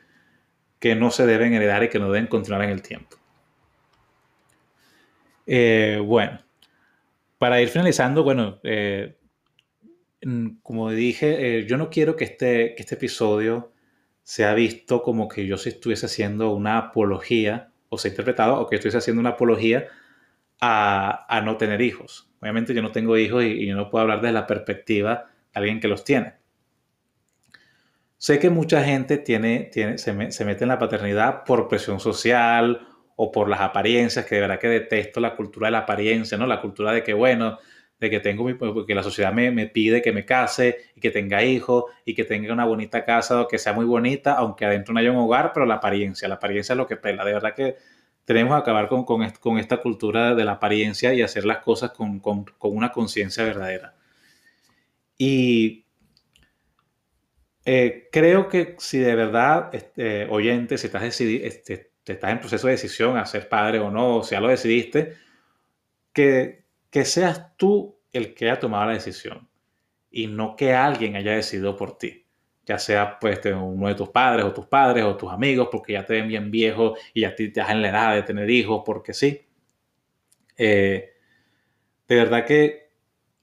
que 0.79 0.95
no 0.95 1.11
se 1.11 1.25
deben 1.25 1.53
heredar 1.53 1.83
y 1.83 1.89
que 1.89 1.99
no 1.99 2.11
deben 2.11 2.27
continuar 2.27 2.63
en 2.63 2.71
el 2.71 2.81
tiempo. 2.81 3.17
Eh, 5.45 6.01
bueno, 6.03 6.39
para 7.37 7.61
ir 7.61 7.69
finalizando, 7.69 8.23
bueno, 8.23 8.59
eh, 8.63 9.15
como 10.63 10.91
dije, 10.91 11.59
eh, 11.59 11.65
yo 11.65 11.77
no 11.77 11.89
quiero 11.89 12.15
que 12.15 12.25
este, 12.25 12.75
que 12.75 12.83
este 12.83 12.95
episodio 12.95 13.71
sea 14.23 14.53
visto 14.53 15.01
como 15.01 15.27
que 15.27 15.45
yo 15.45 15.55
estuviese 15.55 16.05
haciendo 16.05 16.51
una 16.51 16.77
apología, 16.77 17.71
o 17.89 17.97
sea 17.97 18.09
interpretado, 18.09 18.59
o 18.59 18.67
que 18.67 18.75
estuviese 18.75 18.99
haciendo 18.99 19.19
una 19.19 19.31
apología 19.31 19.87
a, 20.59 21.25
a 21.27 21.41
no 21.41 21.57
tener 21.57 21.81
hijos. 21.81 22.31
Obviamente 22.39 22.73
yo 22.73 22.81
no 22.81 22.91
tengo 22.91 23.17
hijos 23.17 23.43
y, 23.43 23.65
yo 23.65 23.75
no 23.75 23.89
puedo 23.89 24.03
hablar 24.03 24.21
desde 24.21 24.33
la 24.33 24.47
perspectiva 24.47 25.30
alguien 25.53 25.79
que 25.79 25.87
los 25.87 26.03
tiene. 26.03 26.33
Sé 28.21 28.37
que 28.37 28.51
mucha 28.51 28.83
gente 28.83 29.17
tiene, 29.17 29.69
tiene, 29.71 29.97
se, 29.97 30.13
me, 30.13 30.29
mete 30.45 30.63
en 30.63 30.67
la 30.67 30.77
paternidad 30.77 31.43
por 31.43 31.67
presión 31.67 31.99
social 31.99 32.87
o 33.15 33.31
por 33.31 33.49
las 33.49 33.61
apariencias, 33.61 34.25
que 34.25 34.35
de 34.35 34.41
verdad 34.41 34.59
que 34.59 34.67
detesto 34.67 35.19
la 35.19 35.35
cultura 35.35 35.67
de 35.67 35.71
la 35.71 35.79
apariencia, 35.79 36.37
¿no? 36.37 36.45
La 36.45 36.61
cultura 36.61 36.91
de 36.91 37.03
que, 37.03 37.13
bueno, 37.13 37.57
de 37.99 38.09
que 38.11 38.19
tengo 38.19 38.45
que 38.85 38.93
la 38.93 39.01
sociedad 39.01 39.33
me, 39.33 39.49
me, 39.49 39.65
pide 39.65 40.03
que 40.03 40.11
me 40.11 40.23
case 40.23 40.77
y 40.95 40.99
que 40.99 41.09
tenga 41.09 41.43
hijos 41.43 41.85
y 42.05 42.13
que 42.13 42.23
tenga 42.23 42.53
una 42.53 42.65
bonita 42.65 43.05
casa 43.05 43.41
o 43.41 43.47
que 43.47 43.57
sea 43.57 43.73
muy 43.73 43.85
bonita, 43.85 44.33
aunque 44.33 44.65
adentro 44.65 44.93
no 44.93 44.99
haya 44.99 45.11
un 45.11 45.17
hogar, 45.17 45.51
pero 45.51 45.65
la 45.65 45.75
apariencia, 45.75 46.27
la 46.27 46.35
apariencia 46.35 46.73
es 46.73 46.77
lo 46.77 46.85
que 46.85 46.97
pela. 46.97 47.25
De 47.25 47.33
verdad 47.33 47.55
que 47.55 47.77
tenemos 48.25 48.53
que 48.53 48.61
acabar 48.61 48.87
con, 48.87 49.03
con, 49.03 49.27
con 49.39 49.57
esta 49.57 49.77
cultura 49.77 50.35
de 50.35 50.45
la 50.45 50.53
apariencia 50.53 51.11
y 51.13 51.23
hacer 51.23 51.45
las 51.45 51.57
cosas 51.59 51.89
con, 51.89 52.19
con 52.19 52.45
una 52.61 52.91
conciencia 52.91 53.43
verdadera. 53.43 53.95
Y 55.23 55.85
eh, 57.63 58.09
creo 58.11 58.49
que 58.49 58.75
si 58.79 58.97
de 58.97 59.13
verdad, 59.13 59.69
este, 59.73 60.25
oyente, 60.25 60.79
si 60.79 60.87
estás, 60.87 61.21
este, 61.21 61.91
estás 62.05 62.31
en 62.31 62.39
proceso 62.39 62.65
de 62.65 62.73
decisión 62.73 63.17
a 63.17 63.25
ser 63.27 63.47
padre 63.47 63.77
o 63.77 63.91
no, 63.91 64.17
o 64.17 64.23
si 64.23 64.31
ya 64.31 64.41
lo 64.41 64.47
decidiste, 64.47 65.13
que 66.11 66.61
que 66.91 67.05
seas 67.05 67.55
tú 67.57 67.97
el 68.11 68.35
que 68.35 68.45
haya 68.45 68.59
tomado 68.59 68.87
la 68.87 68.93
decisión 68.93 69.49
y 70.11 70.27
no 70.27 70.55
que 70.55 70.73
alguien 70.73 71.15
haya 71.15 71.31
decidido 71.31 71.75
por 71.75 71.97
ti. 71.97 72.27
Ya 72.65 72.77
sea 72.77 73.17
pues 73.17 73.39
uno 73.45 73.87
de 73.87 73.95
tus 73.95 74.09
padres 74.09 74.45
o 74.45 74.53
tus 74.53 74.67
padres 74.67 75.05
o 75.05 75.15
tus 75.15 75.31
amigos 75.31 75.69
porque 75.71 75.93
ya 75.93 76.05
te 76.05 76.13
ven 76.13 76.27
bien 76.27 76.51
viejo 76.51 76.95
y 77.13 77.21
ya 77.21 77.33
te, 77.33 77.47
te 77.47 77.61
en 77.61 77.81
la 77.81 77.89
edad 77.89 78.15
de 78.15 78.23
tener 78.23 78.49
hijos 78.49 78.83
porque 78.85 79.13
sí. 79.13 79.47
Eh, 80.57 81.13
de 82.07 82.15
verdad 82.15 82.45
que 82.45 82.89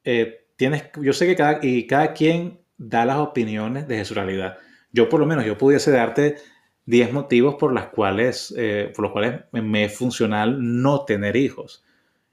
eh, 0.04 0.47
tienes, 0.58 0.90
yo 1.00 1.12
sé 1.14 1.26
que 1.26 1.36
cada, 1.36 1.60
y 1.62 1.86
cada 1.86 2.12
quien 2.12 2.58
da 2.76 3.06
las 3.06 3.18
opiniones 3.18 3.88
desde 3.88 4.04
su 4.04 4.14
realidad. 4.14 4.58
Yo 4.92 5.08
por 5.08 5.20
lo 5.20 5.26
menos, 5.26 5.46
yo 5.46 5.56
pudiese 5.56 5.92
darte 5.92 6.36
10 6.86 7.12
motivos 7.12 7.54
por, 7.54 7.72
las 7.72 7.86
cuales, 7.86 8.52
eh, 8.58 8.92
por 8.94 9.04
los 9.04 9.12
cuales 9.12 9.42
me 9.52 9.84
es 9.84 9.96
funcional 9.96 10.58
no 10.82 11.04
tener 11.04 11.36
hijos. 11.36 11.84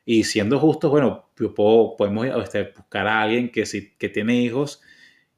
Y 0.05 0.23
siendo 0.23 0.59
justos, 0.59 0.89
bueno, 0.89 1.29
puedo, 1.35 1.95
podemos 1.97 2.25
este, 2.43 2.73
buscar 2.75 3.07
a 3.07 3.21
alguien 3.21 3.51
que, 3.51 3.65
si, 3.65 3.91
que 3.91 4.09
tiene 4.09 4.35
hijos 4.35 4.81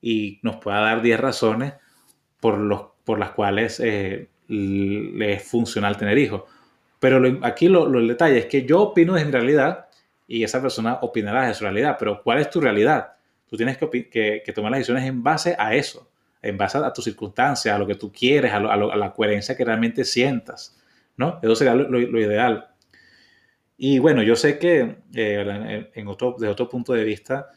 y 0.01 0.39
nos 0.41 0.55
pueda 0.55 0.79
dar 0.79 1.01
10 1.01 1.19
razones 1.19 1.73
por, 2.39 2.57
los, 2.57 2.83
por 3.03 3.19
las 3.19 3.31
cuales 3.31 3.81
eh, 3.81 4.29
le 4.47 5.33
es 5.33 5.43
funcional 5.43 5.97
tener 5.97 6.17
hijos. 6.17 6.43
Pero 6.99 7.21
aquí 7.43 7.67
lo, 7.67 7.85
lo, 7.87 7.99
el 7.99 8.07
detalle 8.07 8.37
es 8.37 8.45
que 8.45 8.65
yo 8.65 8.81
opino 8.81 9.13
de 9.13 9.25
mi 9.25 9.31
realidad 9.31 9.86
y 10.27 10.43
esa 10.43 10.61
persona 10.61 10.99
opinará 11.01 11.47
de 11.47 11.53
su 11.53 11.63
realidad. 11.63 11.95
Pero 11.97 12.21
¿cuál 12.21 12.39
es 12.39 12.49
tu 12.49 12.59
realidad? 12.59 13.13
Tú 13.47 13.55
tienes 13.55 13.77
que, 13.77 14.09
que, 14.09 14.43
que 14.45 14.53
tomar 14.53 14.71
las 14.71 14.79
decisiones 14.79 15.05
en 15.05 15.23
base 15.23 15.55
a 15.57 15.73
eso, 15.73 16.11
en 16.41 16.57
base 16.57 16.77
a, 16.77 16.91
tus 16.91 17.05
circunstancias, 17.05 17.73
a 17.73 17.79
lo 17.79 17.87
que 17.87 17.95
tú 17.95 18.11
quieres, 18.11 18.51
a, 18.51 18.59
la 18.59 19.13
coherencia 19.13 19.55
que 19.55 19.63
realmente 19.63 20.03
sientas. 20.03 20.77
¿no? 21.15 21.39
Eso 21.41 21.55
sería 21.55 21.73
lo, 21.73 22.19
ideal. 22.19 22.67
Y 23.77 23.99
bueno, 23.99 24.21
yo 24.23 24.35
sé 24.35 24.59
que, 24.59 24.97
eh, 25.13 25.89
en 25.93 26.07
otro, 26.07 26.35
desde 26.37 26.51
otro 26.51 26.67
punto 26.67 26.93
de 26.93 27.03
vista, 27.03 27.49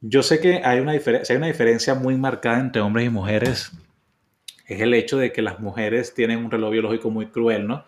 yo 0.00 0.22
sé 0.22 0.40
que 0.40 0.60
hay 0.64 0.80
una, 0.80 0.92
hay 0.92 1.36
una 1.36 1.46
diferencia 1.46 1.94
muy 1.94 2.16
marcada 2.16 2.58
entre 2.58 2.82
hombres 2.82 3.06
y 3.06 3.10
mujeres. 3.10 3.72
Es 4.66 4.80
el 4.80 4.94
hecho 4.94 5.18
de 5.18 5.32
que 5.32 5.42
las 5.42 5.60
mujeres 5.60 6.14
tienen 6.14 6.44
un 6.44 6.50
reloj 6.50 6.72
biológico 6.72 7.10
muy 7.10 7.26
cruel, 7.26 7.66
¿no? 7.66 7.84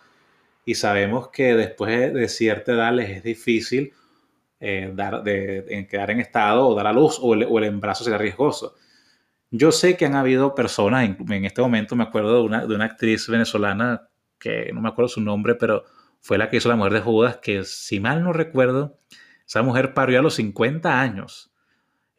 Y 0.68 0.74
sabemos 0.74 1.28
que 1.28 1.54
después 1.54 2.12
de 2.12 2.28
cierta 2.28 2.72
edad 2.72 2.92
les 2.92 3.09
es 3.09 3.22
difícil 3.22 3.94
eh, 4.61 4.92
dar, 4.94 5.22
de, 5.22 5.87
quedar 5.90 6.11
en 6.11 6.20
estado 6.20 6.68
o 6.68 6.74
dar 6.74 6.87
a 6.87 6.92
luz 6.92 7.18
o 7.22 7.33
el, 7.33 7.44
o 7.44 7.57
el, 7.57 7.64
embarazo 7.64 8.04
será 8.04 8.18
riesgoso. 8.18 8.74
Yo 9.50 9.72
sé 9.72 9.96
que 9.96 10.04
han 10.04 10.14
habido 10.14 10.54
personas, 10.54 11.09
en, 11.09 11.44
este 11.46 11.62
momento 11.62 11.96
me 11.96 12.04
acuerdo 12.04 12.35
de 12.35 12.42
una, 12.42 12.66
de 12.66 12.74
una 12.74 12.85
actriz 12.85 13.26
venezolana 13.28 14.11
que 14.38 14.70
no 14.74 14.83
me 14.83 14.90
acuerdo 14.90 15.09
su 15.09 15.22
nombre, 15.22 15.54
pero 15.54 15.87
fue 16.20 16.37
la 16.37 16.50
que 16.50 16.59
hizo 16.59 16.68
la 16.68 16.76
mujer 16.76 16.92
de 16.92 17.00
Judas, 17.00 17.38
que 17.38 17.64
si 17.64 17.98
mal 17.98 18.22
no 18.22 18.35
recuerdo, 18.35 18.98
esa 19.46 19.62
mujer 19.62 19.94
parió 19.94 20.18
a 20.18 20.22
los 20.22 20.35
50 20.35 21.00
años. 21.00 21.50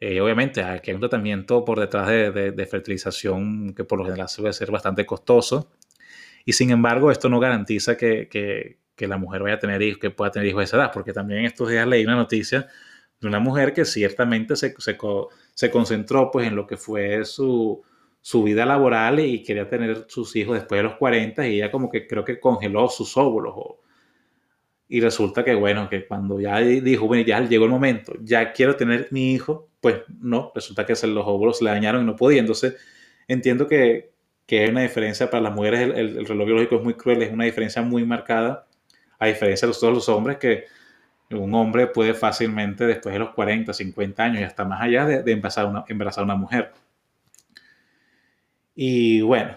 Eh, 0.00 0.20
obviamente, 0.20 0.64
aquí 0.64 0.90
hay 0.90 0.96
un 0.96 1.02
tratamiento 1.02 1.64
por 1.64 1.78
detrás 1.78 2.08
de, 2.08 2.32
de, 2.32 2.50
de, 2.50 2.66
fertilización 2.66 3.74
que 3.74 3.84
por 3.84 4.00
lo 4.00 4.06
general 4.06 4.28
suele 4.28 4.52
ser 4.52 4.72
bastante 4.72 5.06
costoso. 5.06 5.70
Y 6.50 6.52
sin 6.52 6.72
embargo, 6.72 7.12
esto 7.12 7.28
no 7.28 7.38
garantiza 7.38 7.96
que, 7.96 8.26
que, 8.28 8.80
que, 8.96 9.06
la 9.06 9.18
mujer 9.18 9.44
vaya 9.44 9.54
a 9.54 9.58
tener 9.60 9.80
hijos, 9.82 10.00
que 10.00 10.10
pueda 10.10 10.32
tener 10.32 10.48
hijos 10.48 10.58
de 10.58 10.64
esa 10.64 10.78
edad, 10.78 10.90
porque 10.92 11.12
también 11.12 11.44
estos 11.44 11.70
días 11.70 11.86
leí 11.86 12.02
una 12.04 12.16
noticia 12.16 12.66
de 13.20 13.28
una 13.28 13.38
mujer 13.38 13.72
que 13.72 13.84
ciertamente 13.84 14.56
se, 14.56 14.74
se, 14.78 14.98
se 15.54 15.70
concentró 15.70 16.28
pues, 16.32 16.48
en 16.48 16.56
lo 16.56 16.66
que 16.66 16.76
fue 16.76 17.24
su, 17.24 17.84
su 18.20 18.42
vida 18.42 18.66
laboral 18.66 19.20
y 19.20 19.44
quería 19.44 19.68
tener 19.68 20.06
sus 20.08 20.34
hijos 20.34 20.56
después 20.56 20.80
de 20.80 20.82
los 20.82 20.96
40 20.96 21.46
y 21.46 21.58
ella 21.58 21.70
como 21.70 21.88
que 21.88 22.08
creo 22.08 22.24
que 22.24 22.40
congeló 22.40 22.88
sus 22.88 23.16
óvulos 23.16 23.52
o, 23.54 23.80
y 24.88 25.00
resulta 25.00 25.44
que, 25.44 25.54
bueno, 25.54 25.88
que 25.88 26.04
cuando 26.04 26.40
ya 26.40 26.58
dijo, 26.58 27.06
bueno, 27.06 27.24
ya 27.24 27.40
llegó 27.42 27.66
el 27.66 27.70
momento, 27.70 28.14
ya 28.20 28.52
quiero 28.52 28.74
tener 28.74 29.06
mi 29.12 29.34
hijo, 29.34 29.68
pues 29.80 29.98
no, 30.20 30.50
resulta 30.52 30.84
que 30.84 30.94
los 31.06 31.24
óvulos 31.28 31.62
le 31.62 31.70
dañaron 31.70 32.02
y 32.02 32.06
no 32.06 32.16
podía. 32.16 32.40
Entonces, 32.40 32.74
entiendo 33.28 33.68
que, 33.68 34.10
que 34.50 34.64
hay 34.64 34.68
una 34.68 34.80
diferencia 34.80 35.30
para 35.30 35.44
las 35.44 35.54
mujeres, 35.54 35.78
el, 35.78 35.92
el, 35.92 36.18
el, 36.18 36.26
reloj 36.26 36.44
biológico 36.44 36.74
es 36.74 36.82
muy 36.82 36.94
cruel, 36.94 37.22
es 37.22 37.32
una 37.32 37.44
diferencia 37.44 37.82
muy 37.82 38.04
marcada, 38.04 38.66
a 39.20 39.26
diferencia 39.28 39.68
de 39.68 39.74
todos 39.74 39.94
los 39.94 40.08
hombres, 40.08 40.38
que 40.38 40.64
un 41.30 41.54
hombre 41.54 41.86
puede 41.86 42.14
fácilmente, 42.14 42.84
después 42.84 43.12
de 43.12 43.20
los 43.20 43.30
40, 43.30 43.72
50 43.72 44.24
años 44.24 44.40
y 44.40 44.42
hasta 44.42 44.64
más 44.64 44.82
allá, 44.82 45.06
de, 45.06 45.22
de 45.22 45.30
embarazar, 45.30 45.66
una, 45.66 45.84
embarazar 45.86 46.22
a 46.22 46.24
una 46.24 46.34
mujer. 46.34 46.72
Y 48.74 49.20
bueno, 49.20 49.56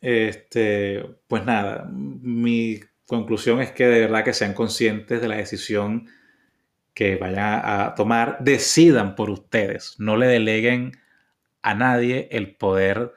este, 0.00 1.04
pues 1.26 1.44
nada, 1.44 1.88
mi 1.90 2.78
conclusión 3.06 3.60
es 3.60 3.72
que 3.72 3.88
de 3.88 4.02
verdad 4.02 4.22
que 4.22 4.34
sean 4.34 4.54
conscientes 4.54 5.20
de 5.20 5.26
la 5.26 5.38
decisión 5.38 6.06
que 6.94 7.16
vayan 7.16 7.60
a 7.64 7.94
tomar, 7.96 8.36
decidan 8.38 9.16
por 9.16 9.30
ustedes, 9.30 9.96
no 9.98 10.16
le 10.16 10.28
deleguen 10.28 10.92
a 11.60 11.74
nadie 11.74 12.28
el 12.30 12.54
poder 12.54 13.14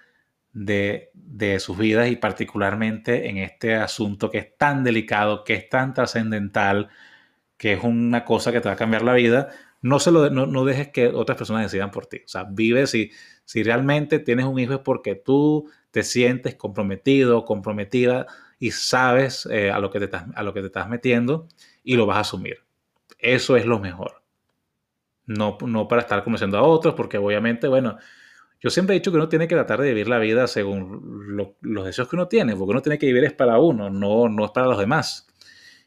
de, 0.53 1.11
de 1.13 1.59
sus 1.59 1.77
vidas 1.77 2.09
y 2.09 2.15
particularmente 2.15 3.29
en 3.29 3.37
este 3.37 3.75
asunto 3.75 4.29
que 4.29 4.39
es 4.39 4.57
tan 4.57 4.83
delicado, 4.83 5.43
que 5.43 5.55
es 5.55 5.69
tan 5.69 5.93
trascendental, 5.93 6.89
que 7.57 7.73
es 7.73 7.83
una 7.83 8.25
cosa 8.25 8.51
que 8.51 8.61
te 8.61 8.69
va 8.69 8.73
a 8.73 8.77
cambiar 8.77 9.03
la 9.03 9.13
vida, 9.13 9.49
no, 9.81 9.99
se 9.99 10.11
lo, 10.11 10.29
no, 10.29 10.45
no, 10.45 10.65
dejes 10.65 10.89
que 10.89 11.07
otras 11.07 11.37
personas 11.37 11.63
decidan 11.63 11.91
por 11.91 12.05
ti. 12.05 12.21
O 12.25 12.27
sea, 12.27 12.43
vive 12.43 12.87
si, 12.87 13.11
si 13.45 13.63
realmente 13.63 14.19
tienes 14.19 14.45
un 14.45 14.59
hijo 14.59 14.73
es 14.73 14.79
porque 14.79 15.15
tú 15.15 15.69
te 15.91 16.03
sientes 16.03 16.55
comprometido, 16.55 17.45
comprometida 17.45 18.27
y 18.59 18.71
sabes 18.71 19.47
eh, 19.51 19.71
a, 19.71 19.79
lo 19.79 19.89
que 19.89 19.99
te 19.99 20.05
estás, 20.05 20.25
a 20.35 20.43
lo 20.43 20.53
que 20.53 20.61
te 20.61 20.67
estás 20.67 20.87
metiendo 20.87 21.47
y 21.83 21.95
lo 21.95 22.05
vas 22.05 22.17
a 22.17 22.21
asumir. 22.21 22.59
Eso 23.17 23.57
es 23.57 23.65
lo 23.65 23.79
mejor. 23.79 24.21
No, 25.25 25.57
no 25.65 25.87
para 25.87 26.01
estar 26.01 26.23
convenciendo 26.23 26.57
a 26.57 26.63
otros, 26.63 26.93
porque 26.93 27.17
obviamente, 27.17 27.67
bueno, 27.67 27.97
Yo 28.61 28.69
siempre 28.69 28.95
he 28.95 28.99
dicho 28.99 29.11
que 29.11 29.17
uno 29.17 29.27
tiene 29.27 29.47
que 29.47 29.55
tratar 29.55 29.81
de 29.81 29.89
vivir 29.89 30.07
la 30.07 30.19
vida 30.19 30.47
según 30.47 31.55
los 31.61 31.85
deseos 31.85 32.07
que 32.07 32.15
uno 32.15 32.27
tiene, 32.27 32.55
porque 32.55 32.71
uno 32.71 32.81
tiene 32.81 32.99
que 32.99 33.07
vivir 33.07 33.23
es 33.23 33.33
para 33.33 33.59
uno, 33.59 33.89
no, 33.89 34.29
no 34.29 34.45
es 34.45 34.51
para 34.51 34.67
los 34.67 34.77
demás. 34.77 35.27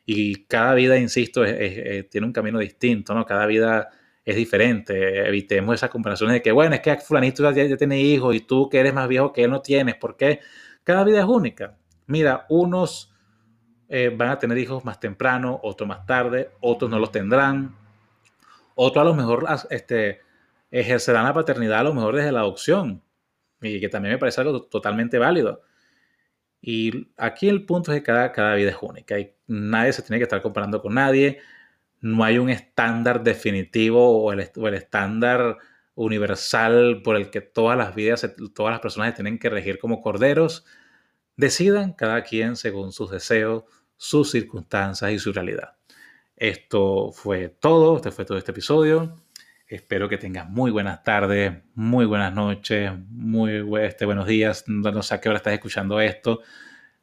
Y 0.05 0.45
cada 0.47 0.75
vida, 0.75 0.99
insisto, 0.99 1.45
tiene 1.45 2.27
un 2.27 2.33
camino 2.33 2.59
distinto, 2.59 3.15
¿no? 3.15 3.25
Cada 3.25 3.47
vida 3.47 3.91
es 4.25 4.37
diferente. 4.37 5.27
Evitemos 5.27 5.77
esas 5.77 5.89
comparaciones 5.89 6.35
de 6.35 6.43
que, 6.43 6.51
bueno, 6.51 6.75
es 6.75 6.81
que 6.81 6.97
fulanito 6.97 7.49
ya, 7.53 7.77
tiene 7.77 8.01
hijos 8.01 8.35
y 8.35 8.41
tú 8.41 8.69
que 8.69 8.81
eres 8.81 8.93
más 8.93 9.09
viejo 9.09 9.33
que 9.33 9.45
él 9.45 9.51
no 9.51 9.63
tienes. 9.63 9.95
¿Por 9.95 10.17
qué? 10.17 10.41
Cada 10.83 11.05
vida 11.05 11.21
es 11.21 11.27
única. 11.27 11.77
Mira, 12.07 12.45
unos 12.49 13.15
eh, 13.89 14.13
van 14.15 14.31
a 14.31 14.39
tener 14.39 14.59
hijos 14.59 14.85
más 14.85 14.99
temprano, 14.99 15.61
otros 15.63 15.89
más 15.89 16.05
tarde, 16.07 16.51
otros 16.61 16.91
no 16.91 16.99
los 16.99 17.13
tendrán. 17.13 17.77
Otros 18.75 19.03
a 19.03 19.05
lo 19.05 19.15
mejor 19.15 19.47
este, 19.71 20.21
ejercerán 20.81 21.25
la 21.25 21.33
paternidad 21.33 21.81
a 21.81 21.85
lo 21.85 21.95
mejor 21.95 22.17
desde 22.17 22.33
la 22.33 22.41
adopción. 22.41 23.03
Y 23.63 23.81
que 23.81 23.89
también 23.89 24.15
me 24.15 24.19
parece 24.19 24.41
algo 24.41 24.63
totalmente 24.63 25.19
válido. 25.19 25.63
Y 26.61 27.13
aquí 27.17 27.49
el 27.49 27.65
punto 27.65 27.93
es 27.93 27.99
que 28.01 28.05
cada, 28.05 28.33
cada 28.33 28.55
vida 28.57 28.71
es 28.71 28.77
única 28.81 29.19
y 29.19 29.33
nadie 29.47 29.93
se 29.93 30.03
tiene 30.03 30.19
que 30.19 30.25
estar 30.25 30.43
comparando 30.43 30.83
con 30.83 30.95
nadie. 30.95 31.39
No 32.01 32.25
hay 32.25 32.39
un 32.39 32.51
estándar 32.51 33.23
definitivo 33.23 34.25
o 34.25 34.33
el, 34.33 34.41
el 34.41 34.75
estándar 34.75 35.59
universal 35.95 37.03
por 37.05 37.17
el 37.17 37.31
que 37.31 37.41
todas 37.41 37.79
las 37.79 37.95
vidas, 37.95 38.29
todas 38.55 38.73
las 38.73 38.81
personas 38.81 39.11
se 39.11 39.17
tienen 39.17 39.39
que 39.39 39.51
regir 39.51 39.79
como 39.79 40.03
corderos. 40.03 40.65
Decidan 41.37 41.93
cada 41.93 42.25
quien 42.25 42.57
según 42.57 42.93
sus 42.93 43.11
deseos, 43.11 43.65
sus 43.97 44.33
circunstancias 44.33 45.13
y 45.13 45.19
su 45.21 45.33
realidad. 45.33 45.77
Esto 46.37 47.13
fue 47.13 47.49
todo, 47.49 47.97
este 47.97 48.11
fue 48.11 48.25
todo 48.25 48.39
este 48.39 48.51
episodio. 48.51 49.24
Espero 49.67 50.09
que 50.09 50.19
tengas 50.19 50.49
muy 50.49 50.71
buenas 50.71 51.03
tardes, 51.03 51.63
muy 51.75 52.05
buenas 52.05 52.35
noches, 52.35 52.93
muy 53.11 53.65
este, 53.81 54.05
buenos 54.05 54.27
días. 54.27 54.65
No 54.69 55.03
sé 55.03 55.15
a 55.15 55.21
qué 55.21 55.29
hora 55.29 55.39
estás 55.39 55.55
escuchando 55.55 56.01
esto. 56.01 56.43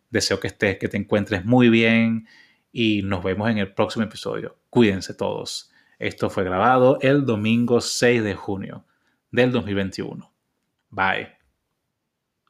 Deseo 0.10 0.40
que 0.40 0.48
estés, 0.48 0.78
que 0.78 0.88
te 0.88 0.98
encuentres 0.98 1.44
muy 1.44 1.70
bien 1.70 2.28
y 2.72 3.02
nos 3.04 3.24
vemos 3.24 3.50
en 3.50 3.58
el 3.58 3.74
próximo 3.74 4.06
episodio. 4.06 4.60
Cuídense 4.70 5.14
todos. 5.14 5.72
Esto 5.98 6.30
fue 6.30 6.44
grabado 6.44 7.00
el 7.02 7.26
domingo 7.26 7.82
6 7.82 8.24
de 8.24 8.36
junio 8.36 8.86
del 9.32 9.52
2021. 9.52 10.32
Bye. 10.90 11.41